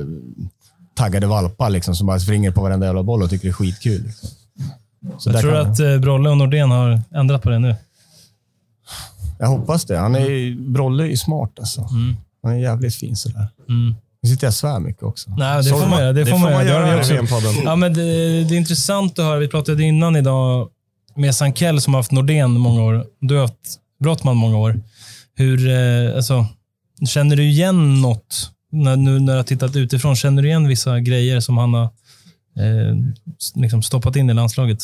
taggade 1.03 1.27
valpar 1.27 1.69
liksom, 1.69 1.95
som 1.95 2.07
bara 2.07 2.19
springer 2.19 2.51
på 2.51 2.61
varenda 2.61 2.85
jävla 2.85 3.03
boll 3.03 3.23
och 3.23 3.29
tycker 3.29 3.43
det 3.47 3.51
är 3.51 3.53
skitkul. 3.53 4.03
Liksom. 4.05 4.29
Så 5.19 5.29
Jag 5.31 5.41
tror 5.41 5.55
att 5.55 5.79
eh, 5.79 5.97
Brolle 5.97 6.29
och 6.29 6.37
Nordén 6.37 6.71
har 6.71 7.01
ändrat 7.15 7.43
på 7.43 7.49
det 7.49 7.59
nu. 7.59 7.75
jag 9.39 9.47
hoppas 9.47 9.85
det. 9.85 9.97
Han 9.97 10.15
är, 10.15 10.29
ju- 10.29 10.55
Brolle 10.59 11.03
är 11.03 11.07
ju 11.07 11.17
smart 11.17 11.51
alltså. 11.59 11.81
Mm. 11.81 12.15
Han 12.43 12.51
är 12.51 12.57
jävligt 12.57 12.95
fin 12.95 13.15
sådär. 13.15 13.47
Mm. 13.69 13.95
Nu 14.23 14.29
sitter 14.29 14.47
jag 14.47 14.49
och 14.51 14.55
svär 14.55 14.79
mycket 14.79 15.03
också. 15.03 15.31
Nej, 15.37 15.57
det 15.57 15.63
Sorry. 15.63 15.81
får 15.81 15.89
man 15.89 15.99
göra. 15.99 16.13
Det 16.13 16.25
får 16.25 16.37
man 16.37 16.51
göra. 16.51 16.95
Det 16.95 17.15
i 17.15 17.19
också. 17.19 17.61
Ja, 17.63 17.75
men 17.75 17.93
det, 17.93 18.03
det 18.43 18.55
är 18.55 18.57
intressant 18.57 19.19
att 19.19 19.25
höra. 19.25 19.39
Vi 19.39 19.47
pratade 19.47 19.83
innan 19.83 20.15
idag 20.15 20.69
med 21.15 21.35
Sankell 21.35 21.81
som 21.81 21.93
har 21.93 21.99
haft 21.99 22.11
Nordén 22.11 22.51
många 22.51 22.81
år. 22.83 23.05
Du 23.19 23.35
har 23.35 23.41
haft 23.41 23.79
Brottman 23.99 24.37
många 24.37 24.57
år. 24.57 24.81
Hur, 25.35 25.69
eh, 25.69 26.15
alltså, 26.15 26.45
känner 27.07 27.35
du 27.35 27.43
igen 27.43 28.01
något? 28.01 28.51
När, 28.71 28.95
nu 28.95 29.19
när 29.19 29.33
du 29.33 29.37
har 29.37 29.43
tittat 29.43 29.75
utifrån, 29.75 30.15
känner 30.15 30.41
du 30.41 30.47
igen 30.47 30.67
vissa 30.67 30.99
grejer 30.99 31.39
som 31.39 31.57
han 31.57 31.73
har 31.73 31.83
eh, 32.57 32.95
liksom 33.55 33.83
stoppat 33.83 34.15
in 34.15 34.29
i 34.29 34.33
landslaget. 34.33 34.83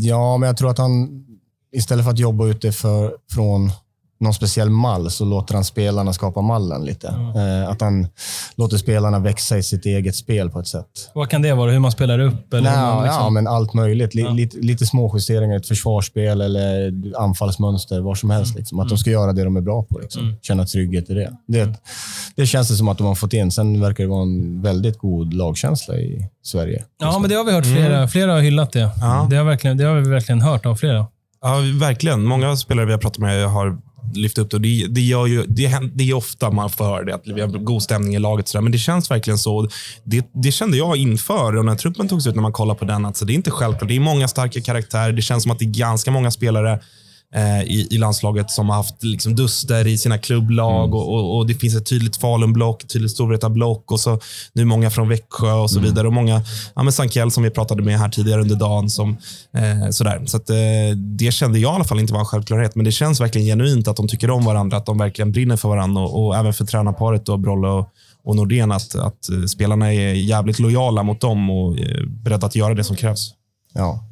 Ja, 0.00 0.36
men 0.36 0.46
jag 0.46 0.56
tror 0.56 0.70
att 0.70 0.78
han 0.78 1.24
istället 1.72 2.04
för 2.04 2.12
att 2.12 2.18
jobba 2.18 2.46
utifrån 2.46 3.70
någon 4.20 4.34
speciell 4.34 4.70
mall 4.70 5.10
så 5.10 5.24
låter 5.24 5.54
han 5.54 5.64
spelarna 5.64 6.12
skapa 6.12 6.40
mallen 6.40 6.84
lite. 6.84 7.08
Eh, 7.08 7.70
att 7.70 7.80
han 7.80 8.08
låter 8.54 8.76
spelarna 8.76 9.18
växa 9.18 9.58
i 9.58 9.62
sitt 9.62 9.86
eget 9.86 10.16
spel 10.16 10.50
på 10.50 10.60
ett 10.60 10.66
sätt. 10.66 10.86
Vad 11.14 11.30
kan 11.30 11.42
det 11.42 11.54
vara? 11.54 11.70
Hur 11.70 11.78
man 11.78 11.92
spelar 11.92 12.18
upp? 12.18 12.54
Eller 12.54 12.70
Nej, 12.70 12.80
man 12.80 13.02
liksom... 13.02 13.22
Ja, 13.22 13.30
men 13.30 13.46
allt 13.46 13.74
möjligt. 13.74 14.14
Li, 14.14 14.22
Ja. 14.22 14.30
lite, 14.30 14.56
lite 14.58 14.86
små 14.86 15.12
justeringar 15.14 15.54
i 15.54 15.56
ett 15.56 15.68
försvarsspel 15.68 16.40
eller 16.40 16.92
anfallsmönster, 17.18 18.00
vad 18.00 18.18
som 18.18 18.30
helst. 18.30 18.56
Liksom. 18.56 18.80
Att 18.80 18.88
de 18.88 18.98
ska 18.98 19.10
göra 19.10 19.32
det 19.32 19.44
de 19.44 19.56
är 19.56 19.60
bra 19.60 19.82
på. 19.82 19.98
Liksom. 19.98 20.22
Mm. 20.22 20.36
Känna 20.42 20.66
trygghet 20.66 21.10
i 21.10 21.14
det. 21.14 21.32
det. 21.46 21.74
Det 22.36 22.46
känns 22.46 22.68
det 22.68 22.74
som 22.74 22.88
att 22.88 22.98
de 22.98 23.06
har 23.06 23.14
fått 23.14 23.32
in. 23.32 23.50
Sen 23.50 23.80
verkar 23.80 24.04
det 24.04 24.10
vara 24.10 24.22
en 24.22 24.62
väldigt 24.62 24.98
god 24.98 25.34
lagkänsla 25.34 25.94
i 25.94 26.28
Sverige. 26.42 26.84
Ja, 27.00 27.18
men 27.18 27.30
det 27.30 27.36
har 27.36 27.44
vi 27.44 27.52
hört. 27.52 27.64
Flera, 27.64 28.08
flera 28.08 28.32
har 28.32 28.40
hyllat 28.40 28.72
det. 28.72 28.90
Ja. 29.00 29.26
Det, 29.30 29.36
har 29.36 29.44
verkligen, 29.44 29.76
det 29.76 29.84
har 29.84 29.94
vi 29.94 30.08
verkligen 30.10 30.40
hört 30.40 30.66
av 30.66 30.74
flera. 30.76 31.06
Ja, 31.42 31.56
verkligen. 31.80 32.22
Många 32.24 32.56
spelare 32.56 32.86
vi 32.86 32.92
har 32.92 32.98
pratat 32.98 33.18
med 33.18 33.48
har 33.48 33.78
lyfta 34.14 34.40
upp 34.40 34.50
det. 34.50 34.58
Det, 34.58 34.86
det, 34.88 35.00
gör 35.00 35.26
ju, 35.26 35.44
det, 35.46 35.80
det 35.94 36.10
är 36.10 36.14
ofta 36.14 36.50
man 36.50 36.70
får 36.70 36.84
höra 36.84 37.04
det, 37.04 37.14
att 37.14 37.22
vi 37.24 37.40
har 37.40 37.48
god 37.48 37.82
stämning 37.82 38.14
i 38.14 38.18
laget. 38.18 38.48
Så 38.48 38.58
där. 38.58 38.62
Men 38.62 38.72
det 38.72 38.78
känns 38.78 39.10
verkligen 39.10 39.38
så. 39.38 39.68
Det, 40.04 40.26
det 40.32 40.52
kände 40.52 40.76
jag 40.76 40.96
inför 40.96 41.56
och 41.56 41.64
när 41.64 41.74
truppen 41.74 42.08
togs 42.08 42.26
ut, 42.26 42.34
när 42.34 42.42
man 42.42 42.52
kollar 42.52 42.74
på 42.74 42.84
den. 42.84 43.04
Alltså, 43.04 43.24
det 43.24 43.32
är 43.32 43.34
inte 43.34 43.50
självklart. 43.50 43.88
Det 43.88 43.96
är 43.96 44.00
många 44.00 44.28
starka 44.28 44.60
karaktärer. 44.60 45.12
Det 45.12 45.22
känns 45.22 45.42
som 45.42 45.52
att 45.52 45.58
det 45.58 45.64
är 45.64 45.78
ganska 45.78 46.10
många 46.10 46.30
spelare 46.30 46.80
i, 47.66 47.86
i 47.90 47.98
landslaget 47.98 48.50
som 48.50 48.68
har 48.68 48.76
haft 48.76 49.02
liksom, 49.02 49.36
duster 49.36 49.86
i 49.86 49.98
sina 49.98 50.18
klubblag. 50.18 50.94
Och, 50.94 51.14
och, 51.14 51.36
och 51.36 51.46
Det 51.46 51.54
finns 51.54 51.76
ett 51.76 51.86
tydligt 51.86 52.16
Falun-block, 52.16 52.82
ett 52.82 52.88
tydligt 52.88 53.10
Storvreta-block 53.10 53.92
och 53.92 54.00
så 54.00 54.20
nu 54.52 54.64
många 54.64 54.90
från 54.90 55.08
Växjö 55.08 55.52
och 55.52 55.70
så 55.70 55.80
vidare. 55.80 56.06
Och 56.06 56.12
många, 56.12 56.42
ja, 56.74 56.82
men 56.82 56.92
Sankell 56.92 57.30
som 57.30 57.42
vi 57.42 57.50
pratade 57.50 57.82
med 57.82 57.98
här 57.98 58.08
tidigare 58.08 58.40
under 58.40 58.56
dagen. 58.56 58.90
Som, 58.90 59.16
eh, 59.52 59.90
sådär. 59.90 60.22
Så 60.26 60.36
att, 60.36 60.50
eh, 60.50 60.56
det 60.96 61.32
kände 61.32 61.58
jag 61.58 61.72
i 61.72 61.74
alla 61.74 61.84
fall 61.84 62.00
inte 62.00 62.12
var 62.12 62.20
en 62.20 62.26
självklarhet. 62.26 62.74
Men 62.74 62.84
det 62.84 62.92
känns 62.92 63.20
verkligen 63.20 63.46
genuint 63.46 63.88
att 63.88 63.96
de 63.96 64.08
tycker 64.08 64.30
om 64.30 64.44
varandra, 64.44 64.76
att 64.76 64.86
de 64.86 64.98
verkligen 64.98 65.32
brinner 65.32 65.56
för 65.56 65.68
varandra 65.68 66.02
och, 66.02 66.26
och 66.26 66.36
även 66.36 66.54
för 66.54 66.64
tränarparet 66.64 67.26
då, 67.26 67.36
Brolle 67.36 67.68
och, 67.68 67.88
och 68.24 68.36
Nordén, 68.36 68.72
att, 68.72 68.94
att 68.94 69.28
eh, 69.28 69.44
spelarna 69.44 69.92
är 69.92 70.14
jävligt 70.14 70.58
lojala 70.58 71.02
mot 71.02 71.20
dem 71.20 71.50
och 71.50 71.78
eh, 71.78 72.06
beredda 72.06 72.46
att 72.46 72.56
göra 72.56 72.74
det 72.74 72.84
som 72.84 72.96
krävs. 72.96 73.30
Ja. 73.74 74.04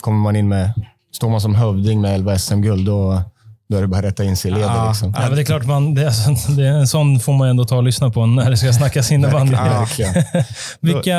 Kommer 0.00 0.18
man 0.18 0.36
in 0.36 0.48
med, 0.48 0.72
står 1.16 1.30
man 1.30 1.40
som 1.40 1.54
hövding 1.54 2.00
med 2.00 2.14
11 2.14 2.38
SM-guld, 2.38 2.86
då, 2.86 3.22
då 3.68 3.76
är 3.76 3.80
det 3.80 3.86
bara 3.88 3.98
att 3.98 4.04
rätta 4.04 4.24
in 4.24 4.36
sig 4.36 4.50
i 4.50 4.54
ledet. 4.54 4.70
Ja. 4.74 4.88
Liksom. 4.88 5.14
Ja, 5.16 5.22
men 5.22 5.34
det 5.34 5.42
är 5.42 5.44
klart, 5.44 5.66
man, 5.66 5.94
det, 5.94 6.02
är, 6.02 6.06
alltså- 6.06 6.52
det 6.52 6.66
är 6.66 6.72
en 6.72 6.86
sån 6.86 7.20
får 7.20 7.32
man 7.32 7.48
ändå 7.48 7.64
ta 7.64 7.76
och 7.76 7.82
lyssna 7.82 8.10
på 8.10 8.26
när 8.26 8.50
det 8.50 8.56
ska 8.56 8.72
snackas 8.72 9.12
innebandy. 9.12 9.52
Verkligen. 9.52 10.14
vilka, 10.80 11.18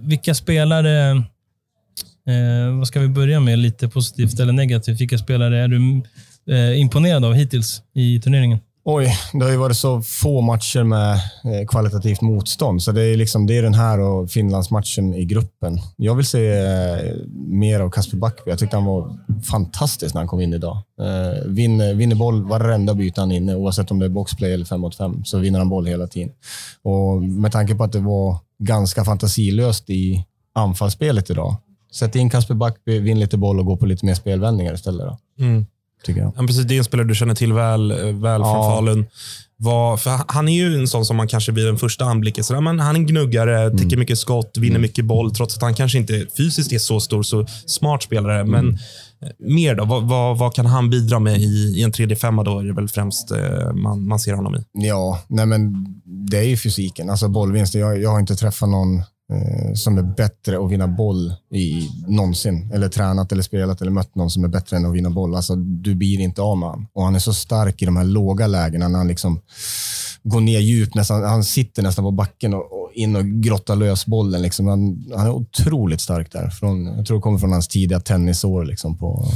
vilka 0.00 0.34
spelare... 0.34 1.22
Eh, 2.28 2.78
vad 2.78 2.88
ska 2.88 3.00
vi 3.00 3.08
börja 3.08 3.40
med? 3.40 3.58
Lite 3.58 3.88
positivt 3.88 4.40
eller 4.40 4.52
negativt. 4.52 5.00
Vilka 5.00 5.18
spelare 5.18 5.58
är 5.58 5.68
du 5.68 6.02
eh, 6.54 6.80
imponerad 6.80 7.24
av 7.24 7.34
hittills 7.34 7.82
i 7.94 8.20
turneringen? 8.20 8.58
Oj, 8.84 9.08
det 9.32 9.44
har 9.44 9.50
ju 9.50 9.56
varit 9.56 9.76
så 9.76 10.02
få 10.02 10.40
matcher 10.40 10.82
med 10.82 11.14
eh, 11.44 11.66
kvalitativt 11.68 12.20
motstånd. 12.20 12.82
Så 12.82 12.92
det 12.92 13.02
är, 13.02 13.16
liksom, 13.16 13.46
det 13.46 13.58
är 13.58 13.62
den 13.62 13.74
här 13.74 14.00
och 14.00 14.30
Finlandsmatchen 14.30 15.14
i 15.14 15.24
gruppen. 15.24 15.80
Jag 15.96 16.14
vill 16.14 16.26
se 16.26 16.48
eh, 16.48 17.16
mer 17.34 17.80
av 17.80 17.90
Kasper 17.90 18.16
Backby. 18.16 18.50
Jag 18.50 18.58
tyckte 18.58 18.76
han 18.76 18.84
var 18.84 19.18
fantastisk 19.50 20.14
när 20.14 20.20
han 20.20 20.28
kom 20.28 20.40
in 20.40 20.54
idag. 20.54 20.76
Eh, 21.00 21.46
vinner, 21.46 21.94
vinner 21.94 22.16
boll 22.16 22.44
varenda 22.44 22.94
byte 22.94 23.20
han 23.20 23.32
är 23.32 23.36
inne, 23.36 23.54
oavsett 23.54 23.90
om 23.90 23.98
det 23.98 24.06
är 24.06 24.10
boxplay 24.10 24.52
eller 24.52 24.64
fem 24.64 24.80
mot 24.80 24.94
fem, 24.94 25.24
så 25.24 25.38
vinner 25.38 25.58
han 25.58 25.68
boll 25.68 25.86
hela 25.86 26.06
tiden. 26.06 26.32
Och 26.82 27.22
med 27.22 27.52
tanke 27.52 27.74
på 27.74 27.84
att 27.84 27.92
det 27.92 28.00
var 28.00 28.36
ganska 28.58 29.04
fantasilöst 29.04 29.90
i 29.90 30.26
anfallsspelet 30.54 31.30
idag. 31.30 31.56
Sätt 31.92 32.16
in 32.16 32.30
Kasper 32.30 32.54
Backby, 32.54 32.98
vinn 32.98 33.20
lite 33.20 33.36
boll 33.36 33.58
och 33.58 33.66
gå 33.66 33.76
på 33.76 33.86
lite 33.86 34.06
mer 34.06 34.14
spelvändningar 34.14 34.74
istället. 34.74 35.06
Då, 35.06 35.44
mm 35.44 35.66
tycker 36.04 36.20
jag. 36.20 36.32
Ja, 36.36 36.46
precis, 36.46 36.64
det 36.64 36.74
är 36.74 36.78
en 36.78 36.84
spelare 36.84 37.08
du 37.08 37.14
känner 37.14 37.34
till 37.34 37.52
väl, 37.52 37.90
eh, 37.90 37.96
väl 37.96 38.40
från 38.42 38.56
Ja. 38.56 38.74
Falun. 38.76 39.06
Vad, 39.56 40.00
för 40.00 40.20
han 40.28 40.48
är 40.48 40.52
ju 40.52 40.74
en 40.80 40.88
sån 40.88 41.04
som 41.04 41.16
man 41.16 41.28
kanske 41.28 41.52
vid 41.52 41.66
den 41.66 41.78
första 41.78 42.04
anblicken, 42.04 42.44
sådär, 42.44 42.60
men 42.60 42.80
han 42.80 42.96
är 42.96 43.00
en 43.00 43.06
gnuggare, 43.06 43.70
täcker 43.78 43.96
mycket 43.96 44.18
skott, 44.18 44.56
vinner 44.58 44.78
mycket 44.78 45.04
boll, 45.04 45.34
trots 45.34 45.56
att 45.56 45.62
han 45.62 45.74
kanske 45.74 45.98
inte 45.98 46.26
fysiskt 46.36 46.72
är 46.72 46.78
så 46.78 47.00
stor, 47.00 47.22
så 47.22 47.46
smart 47.66 48.02
spelare. 48.02 48.44
Men 48.44 48.68
eh, 49.22 49.28
mer 49.38 49.74
då? 49.74 49.84
Vad, 49.84 50.08
vad, 50.08 50.38
vad 50.38 50.54
kan 50.54 50.66
han 50.66 50.90
bidra 50.90 51.18
med 51.18 51.38
i, 51.38 51.74
i 51.76 51.82
en 51.82 51.92
3D5 51.92 52.44
då? 52.44 52.58
Är 52.58 52.64
det 52.64 52.72
väl 52.72 52.88
främst 52.88 53.30
eh, 53.30 53.72
man, 53.72 54.06
man 54.08 54.18
ser 54.18 54.32
honom 54.32 54.54
i. 54.56 54.64
Ja, 54.72 55.22
nej 55.28 55.46
men 55.46 55.86
det 56.30 56.38
är 56.38 56.44
ju 56.44 56.56
fysiken. 56.56 57.10
Alltså 57.10 57.28
bollvinster. 57.28 57.78
Jag, 57.78 58.02
jag 58.02 58.10
har 58.10 58.20
inte 58.20 58.36
träffat 58.36 58.68
någon 58.68 59.02
som 59.74 59.98
är 59.98 60.02
bättre 60.02 60.64
att 60.64 60.70
vinna 60.70 60.88
boll 60.88 61.34
i 61.54 61.88
någonsin. 62.08 62.70
Eller 62.74 62.88
tränat 62.88 63.32
eller 63.32 63.42
spelat 63.42 63.80
eller 63.80 63.90
mött 63.90 64.14
någon 64.14 64.30
som 64.30 64.44
är 64.44 64.48
bättre 64.48 64.76
än 64.76 64.86
att 64.86 64.94
vinna 64.94 65.10
boll. 65.10 65.34
Alltså, 65.34 65.54
du 65.56 65.94
blir 65.94 66.20
inte 66.20 66.42
av 66.42 66.58
med 66.58 66.68
honom. 66.68 66.86
Och 66.94 67.04
han 67.04 67.14
är 67.14 67.18
så 67.18 67.34
stark 67.34 67.82
i 67.82 67.84
de 67.84 67.96
här 67.96 68.04
låga 68.04 68.46
lägena 68.46 68.88
när 68.88 68.98
han 68.98 69.08
liksom 69.08 69.40
går 70.22 70.40
ner 70.40 70.60
djupt. 70.60 70.94
Nästan, 70.94 71.22
han 71.22 71.44
sitter 71.44 71.82
nästan 71.82 72.04
på 72.04 72.10
backen 72.10 72.54
och, 72.54 72.82
och 72.82 72.90
in 72.94 73.16
och 73.16 73.24
grottar 73.24 73.76
lös 73.76 74.06
bollen. 74.06 74.42
Liksom. 74.42 74.66
Han, 74.66 75.04
han 75.16 75.26
är 75.26 75.30
otroligt 75.30 76.00
stark 76.00 76.32
där. 76.32 76.50
Från, 76.50 76.86
jag 76.86 77.06
tror 77.06 77.16
det 77.16 77.22
kommer 77.22 77.38
från 77.38 77.52
hans 77.52 77.68
tidiga 77.68 78.00
tennisår 78.00 78.64
liksom, 78.64 78.98
på 78.98 79.28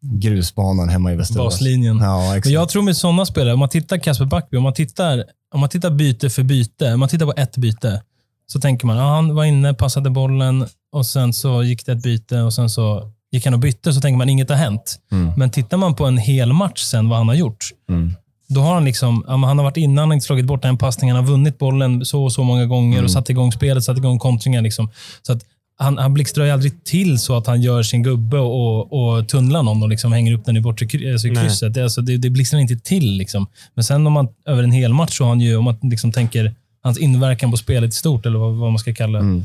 grusbanan 0.00 0.88
hemma 0.88 1.12
i 1.12 1.16
Västerås. 1.16 1.54
Baslinjen. 1.54 1.98
Ja, 1.98 2.36
exakt. 2.36 2.52
Jag 2.52 2.68
tror 2.68 2.82
med 2.82 2.96
sådana 2.96 3.26
spelare, 3.26 3.52
om 3.52 3.58
man 3.58 3.68
tittar 3.68 3.98
Kasper 3.98 4.24
Backby, 4.24 4.56
om 4.56 4.62
man 4.62 4.74
tittar, 4.74 5.24
om 5.54 5.60
man 5.60 5.68
tittar 5.68 5.90
byte 5.90 6.30
för 6.30 6.42
byte, 6.42 6.92
om 6.92 7.00
man 7.00 7.08
tittar 7.08 7.26
på 7.26 7.34
ett 7.36 7.56
byte, 7.56 8.02
så 8.46 8.60
tänker 8.60 8.86
man, 8.86 8.96
ja, 8.96 9.14
han 9.14 9.34
var 9.34 9.44
inne, 9.44 9.74
passade 9.74 10.10
bollen 10.10 10.66
och 10.92 11.06
sen 11.06 11.32
så 11.32 11.62
gick 11.62 11.86
det 11.86 11.92
ett 11.92 12.02
byte 12.02 12.40
och 12.40 12.52
sen 12.54 12.70
så 12.70 13.12
gick 13.32 13.44
han 13.44 13.54
och 13.54 13.60
bytte, 13.60 13.92
så 13.92 14.00
tänker 14.00 14.18
man 14.18 14.28
inget 14.28 14.48
har 14.50 14.56
hänt. 14.56 14.98
Mm. 15.12 15.32
Men 15.36 15.50
tittar 15.50 15.76
man 15.76 15.94
på 15.94 16.04
en 16.06 16.18
hel 16.18 16.52
match 16.52 16.80
sen, 16.82 17.08
vad 17.08 17.18
han 17.18 17.28
har 17.28 17.34
gjort, 17.34 17.64
Mm. 17.88 18.12
då 18.48 18.60
har 18.60 18.74
han 18.74 18.84
liksom, 18.84 19.24
ja, 19.26 19.32
han 19.36 19.58
har 19.58 19.62
varit 19.64 19.76
innan, 19.76 19.98
han 19.98 20.08
har 20.08 20.14
inte 20.14 20.26
slagit 20.26 20.46
bort 20.46 20.64
en 20.64 20.78
passning, 20.78 21.10
han 21.12 21.24
har 21.24 21.30
vunnit 21.30 21.58
bollen 21.58 22.04
så 22.04 22.24
och 22.24 22.32
så 22.32 22.44
många 22.44 22.66
gånger 22.66 23.04
och 23.04 23.10
satt 23.10 23.30
igång 23.30 23.52
spelet, 23.52 23.84
satt 23.84 23.96
igång 23.98 24.18
kontringar. 24.18 24.62
Liksom. 24.62 24.88
Så 25.22 25.32
att 25.32 25.42
han, 25.78 25.98
han 25.98 26.14
blixtrar 26.14 26.44
ju 26.44 26.50
aldrig 26.50 26.84
till 26.84 27.18
så 27.18 27.36
att 27.36 27.46
han 27.46 27.62
gör 27.62 27.82
sin 27.82 28.02
gubbe 28.02 28.38
och, 28.38 28.92
och 29.18 29.28
tunnlar 29.28 29.62
någon 29.62 29.82
och 29.82 29.88
liksom 29.88 30.12
hänger 30.12 30.32
upp 30.32 30.44
den 30.44 30.56
i 30.56 30.60
bortre 30.60 30.86
kry- 30.86 31.12
alltså 31.12 31.28
i 31.28 31.34
krysset. 31.34 31.74
Det, 31.74 31.82
alltså, 31.82 32.00
det, 32.00 32.16
det 32.16 32.30
blixtrar 32.30 32.60
inte 32.60 32.76
till. 32.76 33.12
Liksom. 33.16 33.46
Men 33.74 33.84
sen 33.84 34.06
om 34.06 34.12
man 34.12 34.28
över 34.46 34.62
en 34.62 34.72
hel 34.72 34.92
match, 34.94 35.16
så 35.18 35.24
har 35.24 35.28
han 35.28 35.40
ju, 35.40 35.56
om 35.56 35.64
man 35.64 35.76
liksom 35.82 36.12
tänker 36.12 36.54
hans 36.86 36.98
inverkan 36.98 37.50
på 37.50 37.56
spelet 37.56 37.90
i 37.92 37.96
stort, 37.96 38.26
eller 38.26 38.38
vad, 38.38 38.54
vad 38.54 38.70
man 38.72 38.78
ska 38.78 38.94
kalla 38.94 39.18
det. 39.18 39.24
Mm. 39.24 39.44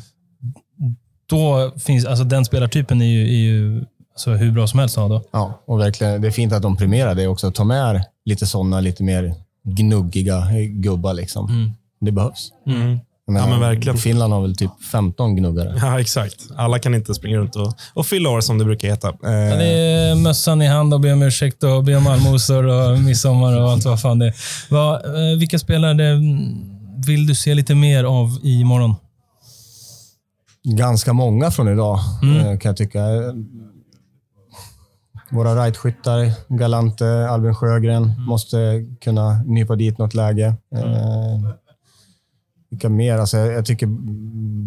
Då 1.30 1.72
finns, 1.80 2.06
alltså 2.06 2.24
den 2.24 2.46
spelartypen 2.46 3.02
är 3.02 3.06
ju, 3.06 3.22
är 3.22 3.40
ju 3.40 3.86
alltså, 4.14 4.32
hur 4.32 4.52
bra 4.52 4.68
som 4.68 4.80
helst 4.80 4.98
att 4.98 5.02
ha 5.02 5.10
då. 5.10 5.24
Ja, 5.32 5.64
och 5.68 5.80
verkligen, 5.80 6.22
det 6.22 6.28
är 6.28 6.32
fint 6.32 6.54
att 6.54 6.62
de 6.62 6.78
premierar 6.78 7.16
det 7.16 7.28
också. 7.28 7.52
Ta 7.52 7.64
med 7.64 8.06
lite 8.26 8.46
sådana 8.46 8.80
lite 8.80 9.04
mer 9.04 9.34
gnuggiga 9.64 10.48
gubbar. 10.70 11.14
Liksom. 11.14 11.50
Mm. 11.50 11.72
Det 12.02 12.12
behövs. 12.12 12.52
Ja, 13.26 13.48
men 13.48 13.60
verkligen. 13.60 13.98
Finland 13.98 14.34
har 14.34 14.42
väl 14.42 14.56
typ 14.56 14.72
15 14.92 15.36
gnuggare. 15.36 15.80
Ja, 15.82 16.00
exakt. 16.00 16.36
Alla 16.58 16.80
kan 16.80 16.96
inte 16.96 17.14
springa 17.14 17.38
runt 17.38 17.56
och, 17.56 17.74
och 17.94 18.06
fylla 18.06 18.30
år 18.30 18.42
som 18.42 18.58
det 18.58 18.66
brukar 18.66 18.88
heta. 18.88 19.08
Eh, 19.08 19.32
Ja, 19.32 19.56
det 19.56 19.66
är 19.66 20.16
mössan 20.16 20.62
i 20.62 20.68
hand 20.68 20.94
och 20.94 21.00
be 21.00 21.14
om 21.14 21.22
ursäkt 21.22 21.64
och 21.64 21.84
be 21.84 21.96
om 21.96 22.08
allmosor 22.08 22.64
och 22.66 23.00
midsommar 23.00 23.62
och 23.62 23.72
allt 23.72 23.86
vad 23.86 24.02
fan 24.02 24.20
det 24.20 24.28
är. 24.28 24.34
Vad, 24.70 25.06
eh, 25.06 25.38
vilka 25.40 25.60
spelare 25.60 26.08
mm, 26.08 26.71
vill 27.08 27.28
du 27.28 27.36
se 27.36 27.54
lite 27.56 27.76
mer 27.76 28.04
av 28.04 28.40
imorgon? 28.44 28.96
Ganska 30.64 31.14
många 31.14 31.52
från 31.52 31.68
idag, 31.68 32.00
Mm. 32.24 32.38
eh, 32.38 32.58
kan 32.60 32.70
jag 32.70 32.78
tycka. 32.78 33.00
Våra 35.32 35.66
rightskyttar, 35.66 36.32
Galante, 36.58 37.28
Albin 37.30 37.56
Sjögren, 37.56 38.04
Mm. 38.04 38.24
måste 38.24 38.86
kunna 39.02 39.44
nypa 39.44 39.76
dit 39.76 39.98
något 39.98 40.14
läge. 40.14 40.46
Eh, 40.76 41.52
vilka 42.70 42.90
mer? 42.90 43.18
Alltså, 43.18 43.38
jag, 43.38 43.66
tycker 43.66 43.88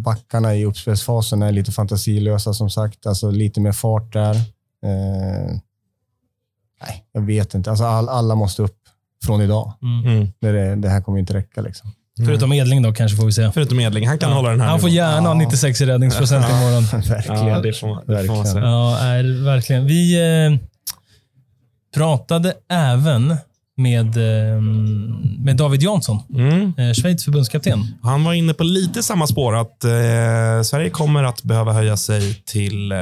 backarna 0.03 0.55
i 0.57 0.65
uppspelsfasen 0.65 1.43
är 1.43 1.53
lite 1.53 1.73
fantasilösa, 1.73 2.55
som 2.55 2.71
sagt. 2.71 3.07
Alltså, 3.07 3.31
lite 3.31 3.61
mer 3.61 3.73
fart 3.73 4.13
där. 4.13 4.35
Eh, 4.85 5.59
nej, 6.83 7.05
jag 7.13 7.21
vet 7.23 7.55
inte. 7.55 7.71
Alltså, 7.71 7.85
all, 7.85 8.09
alla 8.09 8.35
måste 8.35 8.63
upp 8.63 8.79
från 9.25 9.41
idag. 9.41 9.73
mm. 9.83 10.29
Det, 10.41 10.53
det, 10.53 10.75
det 10.77 10.89
här 10.89 11.01
kommer 11.01 11.19
inte 11.19 11.35
räcka. 11.35 11.61
Liksom. 11.61 11.91
Förutom 12.27 12.53
Edling 12.53 12.83
då 12.83 12.93
kanske 12.93 13.17
får 13.17 13.27
vi 13.27 13.33
se. 13.33 13.51
Förutom 13.55 13.81
Edling. 13.81 14.09
Han 14.09 14.19
kan 14.19 14.33
hålla 14.33 14.51
den 14.51 14.61
här 14.61 14.69
Han 14.69 14.81
får 14.81 14.87
nivån. 14.89 14.97
gärna 14.97 15.29
ha 15.29 15.35
96 15.35 15.81
i 15.81 15.87
räddningsprocent 15.87 16.47
imorgon. 16.51 16.83
Verkligen. 17.09 17.47
Ja, 17.47 17.61
det 17.61 17.73
får 17.73 17.87
man, 17.89 17.97
det 17.97 18.05
får 18.07 18.13
man 18.15 18.27
Verkligen. 18.27 18.47
säga. 18.47 18.65
Ja, 18.65 18.99
är, 18.99 19.45
verkligen. 19.45 19.87
Vi 19.87 20.15
eh, 20.47 20.59
pratade 21.95 22.55
även 22.71 23.37
med, 23.77 24.07
eh, 24.17 24.61
med 25.39 25.57
David 25.57 25.83
Jansson, 25.83 26.19
Mm. 26.35 26.73
eh, 26.79 26.93
Schweiz 26.95 27.25
förbundskapten. 27.25 27.87
Han 28.03 28.25
var 28.25 28.33
inne 28.33 28.55
på 28.55 28.65
lite 28.65 29.03
samma 29.03 29.27
spår, 29.27 29.57
att 29.57 29.85
eh, 29.85 29.91
Sverige 30.65 30.91
kommer 30.91 31.25
att 31.25 31.43
behöva 31.43 31.73
höja 31.73 31.97
sig 31.97 32.35
till 32.47 32.93
eh, 32.93 32.99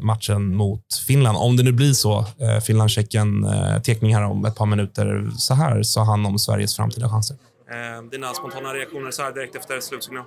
matchen 0.00 0.54
mot 0.56 0.82
Finland. 1.06 1.38
Om 1.38 1.56
det 1.56 1.62
nu 1.62 1.72
blir 1.72 1.92
så. 1.92 2.18
Eh, 2.18 2.60
Finland-Tjeckien, 2.62 3.44
eh, 3.44 3.78
tekning 3.82 4.14
här 4.14 4.22
om 4.22 4.44
ett 4.44 4.54
par 4.56 4.66
minuter. 4.66 5.30
Så 5.36 5.54
här 5.54 5.82
sa 5.82 6.04
han 6.04 6.26
om 6.26 6.38
Sveriges 6.38 6.76
framtida 6.76 7.08
chanser. 7.08 7.36
Eh, 7.70 8.02
dina 8.02 8.34
spontana 8.34 8.74
reaktioner 8.74 9.10
så 9.10 9.22
här 9.22 9.32
direkt 9.32 9.56
efter 9.56 9.80
slutsignal? 9.80 10.24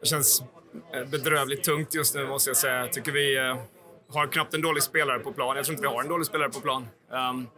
Det 0.00 0.06
känns 0.06 0.42
eh, 0.94 1.04
bedrövligt 1.04 1.64
tungt 1.64 1.94
just 1.94 2.14
nu 2.14 2.26
måste 2.26 2.50
jag 2.50 2.56
säga. 2.56 2.76
Jag 2.76 2.92
tycker 2.92 3.12
vi 3.12 3.36
eh, 3.36 3.56
har 4.08 4.26
knappt 4.26 4.54
en 4.54 4.60
dålig 4.60 4.82
spelare 4.82 5.18
på 5.18 5.32
plan. 5.32 5.56
Jag 5.56 5.64
tror 5.64 5.74
inte 5.74 5.88
vi 5.88 5.94
har 5.94 6.02
en 6.02 6.08
dålig 6.08 6.26
spelare 6.26 6.50
på 6.50 6.60
plan. 6.60 6.86
Um, 7.10 7.48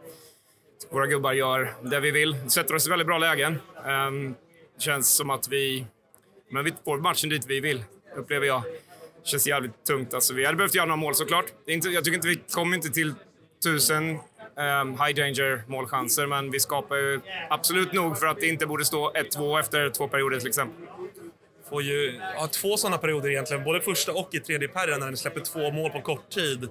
våra 0.89 1.07
gubbar 1.07 1.33
gör 1.33 1.73
det 1.81 1.99
vi 1.99 2.11
vill. 2.11 2.49
Sätter 2.49 2.75
oss 2.75 2.87
i 2.87 2.89
väldigt 2.89 3.07
bra 3.07 3.17
lägen. 3.17 3.59
Um, 3.85 4.35
det 4.75 4.81
känns 4.81 5.15
som 5.15 5.29
att 5.29 5.47
vi, 5.47 5.85
men 6.49 6.63
vi 6.63 6.73
får 6.85 6.97
matchen 6.97 7.29
dit 7.29 7.45
vi 7.47 7.59
vill, 7.59 7.83
upplever 8.15 8.47
jag. 8.47 8.63
Det 9.23 9.29
känns 9.29 9.47
jävligt 9.47 9.83
tungt. 9.83 10.13
Alltså, 10.13 10.33
vi 10.33 10.45
hade 10.45 10.57
behövt 10.57 10.75
göra 10.75 10.85
några 10.85 10.95
mål 10.95 11.15
såklart. 11.15 11.45
Det 11.65 11.71
är 11.71 11.75
inte, 11.75 11.89
jag 11.89 12.03
tycker 12.03 12.15
inte 12.15 12.27
vi 12.27 12.41
kom 12.51 12.73
inte 12.73 12.89
till 12.89 13.13
tusen 13.63 14.19
Ehm, 14.57 14.91
high 14.91 15.13
danger 15.15 15.63
målchanser, 15.67 16.27
men 16.27 16.51
vi 16.51 16.59
skapar 16.59 16.95
ju 16.95 17.19
absolut 17.49 17.93
nog 17.93 18.17
för 18.17 18.27
att 18.27 18.39
det 18.39 18.47
inte 18.47 18.65
borde 18.65 18.85
stå 18.85 19.11
1-2 19.11 19.59
efter 19.59 19.89
två 19.89 20.07
perioder 20.07 20.39
till 20.39 20.47
exempel. 20.47 20.87
Får 21.69 21.81
ju 21.83 22.19
ha 22.37 22.47
två 22.47 22.77
sådana 22.77 22.97
perioder 22.97 23.29
egentligen, 23.29 23.63
både 23.63 23.81
första 23.81 24.11
och 24.13 24.29
i 24.31 24.39
tredje 24.39 24.67
perioden 24.67 24.99
när 24.99 25.11
ni 25.11 25.17
släpper 25.17 25.39
två 25.41 25.71
mål 25.71 25.91
på 25.91 26.01
kort 26.01 26.29
tid. 26.29 26.69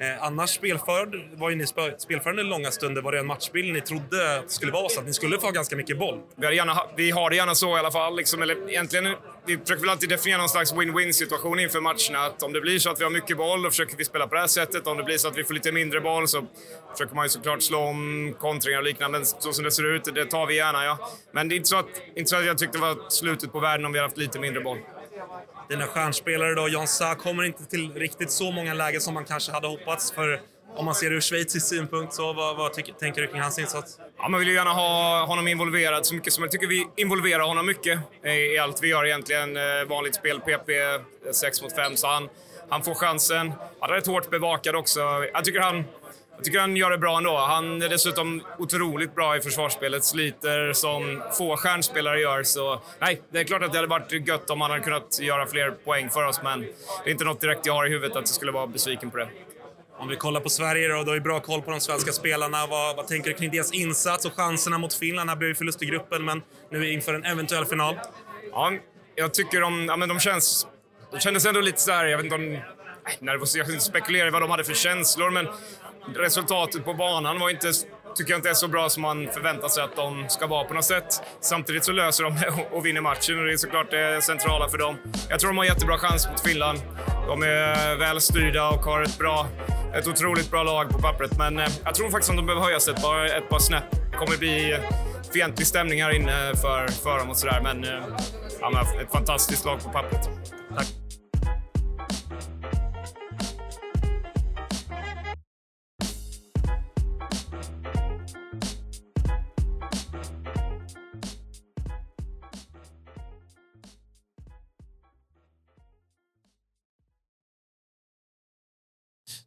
Eh, 0.00 0.24
annars 0.24 0.50
spelförd, 0.50 1.16
var 1.36 1.50
ju 1.50 1.56
ni 1.56 1.66
spelförande 1.98 2.42
långa 2.42 2.70
stunder. 2.70 3.02
Var 3.02 3.12
det 3.12 3.18
en 3.18 3.26
matchbild 3.26 3.72
ni 3.72 3.80
trodde 3.80 4.38
att 4.38 4.48
det 4.48 4.52
skulle 4.52 4.72
vara 4.72 4.88
så? 4.88 5.00
Att 5.00 5.06
ni 5.06 5.12
skulle 5.12 5.38
få 5.38 5.46
ha 5.46 5.50
ganska 5.50 5.76
mycket 5.76 5.98
boll? 5.98 6.20
Vi, 6.36 6.56
gärna, 6.56 6.82
vi 6.96 7.10
har 7.10 7.30
det 7.30 7.36
gärna 7.36 7.54
så 7.54 7.76
i 7.76 7.80
alla 7.80 7.90
fall. 7.90 8.16
Liksom, 8.16 8.42
eller 8.42 8.70
egentligen, 8.70 9.14
vi 9.46 9.58
försöker 9.58 9.80
väl 9.80 9.90
alltid 9.90 10.08
definiera 10.08 10.38
någon 10.38 10.48
slags 10.48 10.74
win-win 10.74 11.12
situation 11.12 11.60
inför 11.60 11.80
matcherna. 11.80 12.26
Att 12.26 12.42
om 12.42 12.52
det 12.52 12.60
blir 12.60 12.78
så 12.78 12.90
att 12.90 13.00
vi 13.00 13.04
har 13.04 13.10
mycket 13.10 13.36
boll, 13.36 13.62
då 13.62 13.70
försöker 13.70 13.96
vi 13.96 14.04
spela 14.04 14.26
på 14.26 14.34
det 14.34 14.40
här 14.40 14.46
sättet. 14.46 14.86
Om 14.86 14.96
det 14.96 15.02
blir 15.02 15.18
så 15.18 15.28
att 15.28 15.38
vi 15.38 15.44
får 15.44 15.54
lite 15.54 15.72
mindre 15.72 16.00
boll 16.00 16.28
så 16.28 16.46
försöker 16.92 17.14
man 17.14 17.24
ju 17.24 17.28
såklart 17.28 17.62
slå 17.62 17.78
om 17.78 18.34
kontringar 18.38 18.78
och 18.78 18.84
liknande. 18.84 19.18
Men 19.18 19.26
så 19.26 19.52
som 19.52 19.64
det 19.64 19.70
ser 19.70 19.94
ut, 19.94 20.14
det 20.14 20.24
tar 20.24 20.46
vi 20.46 20.56
gärna, 20.56 20.84
ja. 20.84 21.10
Men 21.32 21.48
det 21.48 21.54
är 21.54 21.56
inte 21.56 21.68
så 21.68 21.76
att, 21.76 21.86
inte 22.16 22.30
så 22.30 22.36
att 22.36 22.46
jag 22.46 22.58
tyckte 22.58 22.78
det 22.78 22.82
var 22.82 23.10
slutet 23.10 23.52
på 23.52 23.60
världen 23.60 23.86
om 23.86 23.92
vi 23.92 23.98
hade 23.98 24.08
haft 24.08 24.18
lite 24.18 24.38
mindre 24.38 24.60
boll. 24.60 24.78
Dina 25.68 25.86
stjärnspelare 25.86 26.54
då, 26.54 26.68
Jan 26.68 26.88
Sa 26.88 27.14
kommer 27.14 27.44
inte 27.44 27.64
till 27.64 27.94
riktigt 27.94 28.30
så 28.30 28.50
många 28.50 28.74
lägen 28.74 29.00
som 29.00 29.14
man 29.14 29.24
kanske 29.24 29.52
hade 29.52 29.66
hoppats. 29.66 30.12
För 30.12 30.40
om 30.76 30.84
man 30.84 30.94
ser 30.94 31.10
det 31.10 31.16
ur 31.16 31.20
schweizisk 31.20 31.66
synpunkt, 31.68 32.14
så 32.14 32.32
vad, 32.32 32.56
vad 32.56 32.72
tycker, 32.72 32.92
tänker 32.92 33.22
du 33.22 33.26
kring 33.28 33.40
hans 33.40 33.58
insats? 33.58 33.98
Ja, 34.18 34.28
man 34.28 34.40
vill 34.40 34.48
ju 34.48 34.54
gärna 34.54 34.70
ha 34.70 35.24
honom 35.26 35.48
involverad 35.48 36.06
så 36.06 36.14
mycket 36.14 36.32
som 36.32 36.40
möjligt. 36.40 36.54
Jag 36.54 36.60
tycker 36.60 36.86
vi 36.96 37.02
involverar 37.02 37.42
honom 37.42 37.66
mycket 37.66 37.98
i, 38.24 38.28
i 38.28 38.58
allt 38.58 38.82
vi 38.82 38.88
gör 38.88 39.06
egentligen. 39.06 39.56
Eh, 39.56 39.62
vanligt 39.88 40.14
spel, 40.14 40.40
PP, 40.40 40.70
6 41.32 41.62
mot 41.62 41.76
5, 41.76 41.96
så 41.96 42.06
han, 42.06 42.28
han 42.68 42.82
får 42.82 42.94
chansen. 42.94 43.52
Han 43.80 43.90
är 43.90 43.94
rätt 43.94 44.06
hårt 44.06 44.30
bevakad 44.30 44.76
också. 44.76 45.00
Jag 45.32 45.44
tycker 45.44 45.60
han, 45.60 45.84
jag 46.44 46.46
tycker 46.46 46.60
han 46.60 46.76
gör 46.76 46.90
det 46.90 46.98
bra 46.98 47.16
ändå. 47.16 47.36
Han 47.36 47.82
är 47.82 47.88
dessutom 47.88 48.42
otroligt 48.58 49.14
bra 49.14 49.36
i 49.36 49.40
försvarsspelet, 49.40 50.04
sliter 50.04 50.72
som 50.72 51.22
få 51.38 51.56
stjärnspelare 51.56 52.20
gör. 52.20 52.42
Så 52.42 52.82
nej, 52.98 53.22
det 53.32 53.38
är 53.38 53.44
klart 53.44 53.62
att 53.62 53.72
det 53.72 53.78
hade 53.78 53.88
varit 53.88 54.28
gött 54.28 54.50
om 54.50 54.60
han 54.60 54.70
hade 54.70 54.82
kunnat 54.82 55.20
göra 55.20 55.46
fler 55.46 55.70
poäng 55.70 56.10
för 56.10 56.26
oss, 56.26 56.40
men 56.42 56.60
det 56.60 56.66
är 57.04 57.10
inte 57.10 57.24
något 57.24 57.40
direkt 57.40 57.66
jag 57.66 57.72
har 57.72 57.86
i 57.86 57.88
huvudet 57.88 58.16
att 58.16 58.22
jag 58.22 58.28
skulle 58.28 58.52
vara 58.52 58.66
besviken 58.66 59.10
på 59.10 59.16
det. 59.16 59.28
Om 59.98 60.08
vi 60.08 60.16
kollar 60.16 60.40
på 60.40 60.48
Sverige 60.48 60.88
då, 60.88 61.02
du 61.02 61.10
har 61.10 61.14
ju 61.14 61.20
bra 61.20 61.40
koll 61.40 61.62
på 61.62 61.70
de 61.70 61.80
svenska 61.80 62.12
spelarna. 62.12 62.66
Vad, 62.66 62.96
vad 62.96 63.06
tänker 63.06 63.30
du 63.30 63.36
kring 63.36 63.50
deras 63.50 63.72
insats 63.72 64.24
och 64.24 64.32
chanserna 64.32 64.78
mot 64.78 64.94
Finland? 64.94 65.30
Här 65.30 65.36
blev 65.36 65.48
ju 65.48 65.54
förlust 65.54 65.82
i 65.82 65.86
gruppen, 65.86 66.24
men 66.24 66.42
nu 66.70 66.92
inför 66.92 67.14
en 67.14 67.24
eventuell 67.24 67.64
final. 67.64 67.98
Ja, 68.50 68.72
jag 69.14 69.34
tycker 69.34 69.60
de, 69.60 69.86
ja, 69.86 69.96
men 69.96 70.08
de 70.08 70.20
känns... 70.20 70.66
De 71.12 71.20
kändes 71.20 71.46
ändå 71.46 71.60
lite 71.60 71.80
så 71.80 71.92
här, 71.92 72.06
jag 72.06 72.16
vet 72.16 72.24
inte 72.24 72.36
om... 72.36 72.58
Nervös, 73.18 73.56
jag 73.56 73.66
ska 73.66 73.72
inte 73.72 73.84
spekulera 73.84 74.28
i 74.28 74.30
vad 74.30 74.42
de 74.42 74.50
hade 74.50 74.64
för 74.64 74.74
känslor, 74.74 75.30
men 75.30 75.48
resultatet 76.16 76.84
på 76.84 76.94
banan 76.94 77.38
var 77.40 77.50
inte, 77.50 77.72
tycker 78.16 78.32
jag 78.32 78.38
inte 78.38 78.50
är 78.50 78.54
så 78.54 78.68
bra 78.68 78.88
som 78.88 79.02
man 79.02 79.28
förväntar 79.32 79.68
sig 79.68 79.84
att 79.84 79.96
de 79.96 80.28
ska 80.28 80.46
vara 80.46 80.64
på 80.64 80.74
något 80.74 80.84
sätt. 80.84 81.22
Samtidigt 81.40 81.84
så 81.84 81.92
löser 81.92 82.24
de 82.24 82.34
det 82.34 82.48
och- 82.72 82.86
vinner 82.86 83.00
matchen 83.00 83.38
och 83.38 83.44
det 83.46 83.52
är 83.52 83.56
såklart 83.56 83.90
det 83.90 84.22
centrala 84.24 84.68
för 84.68 84.78
dem. 84.78 84.96
Jag 85.28 85.40
tror 85.40 85.50
de 85.50 85.58
har 85.58 85.64
jättebra 85.64 85.98
chans 85.98 86.28
mot 86.30 86.40
Finland. 86.40 86.82
De 87.26 87.42
är 87.42 87.96
välstyrda 87.96 88.68
och 88.68 88.80
har 88.84 89.02
ett 89.02 89.18
bra, 89.18 89.46
ett 89.94 90.06
otroligt 90.06 90.50
bra 90.50 90.62
lag 90.62 90.90
på 90.90 90.98
pappret, 90.98 91.38
men 91.38 91.58
eh, 91.58 91.66
jag 91.84 91.94
tror 91.94 92.10
faktiskt 92.10 92.30
att 92.30 92.36
de 92.36 92.46
behöver 92.46 92.64
höja 92.66 92.80
sig 92.80 92.94
ett 92.94 93.02
par, 93.02 93.24
ett 93.24 93.48
par 93.48 93.58
snäpp. 93.58 93.84
Det 94.10 94.16
kommer 94.16 94.36
bli 94.38 94.78
fientlig 95.32 95.66
stämning 95.66 96.02
här 96.02 96.10
inne 96.16 96.52
för, 96.56 96.88
för 96.88 97.18
dem 97.18 97.30
och 97.30 97.36
sådär, 97.36 97.60
men 97.62 97.84
eh, 97.84 98.04
ja, 98.60 98.70
men 98.70 99.00
ett 99.00 99.12
fantastiskt 99.12 99.64
lag 99.64 99.82
på 99.84 99.88
pappret. 99.90 100.28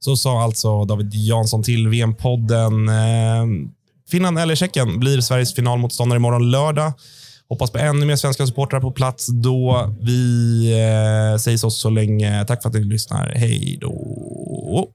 Så 0.08 0.18
sa 0.18 0.42
alltså 0.42 0.86
David 0.86 1.14
Jansson 1.14 1.64
till 1.64 1.88
VM-podden. 1.88 2.90
Eh, 2.90 3.46
Finland 4.12 4.40
eller 4.40 4.56
Tjeckien 4.56 5.00
blir 5.00 5.22
Sveriges 5.22 5.56
finalmotståndare 5.56 6.18
imorgon 6.18 6.52
lördag. 6.52 6.94
Hoppas 7.50 7.72
på 7.72 7.78
ännu 7.78 8.06
mer 8.06 8.16
svenska 8.16 8.48
supportrar 8.48 8.80
på 8.80 8.92
plats 8.92 9.28
då. 9.28 9.94
Vi 10.02 10.64
eh, 10.72 11.38
säger 11.38 11.58
så 11.58 11.70
så 11.72 11.90
länge. 11.90 12.46
Tack 12.46 12.62
för 12.62 12.70
att 12.70 12.76
ni 12.76 12.84
lyssnar. 12.84 13.34
Hej 13.36 13.78
då. 13.82 14.88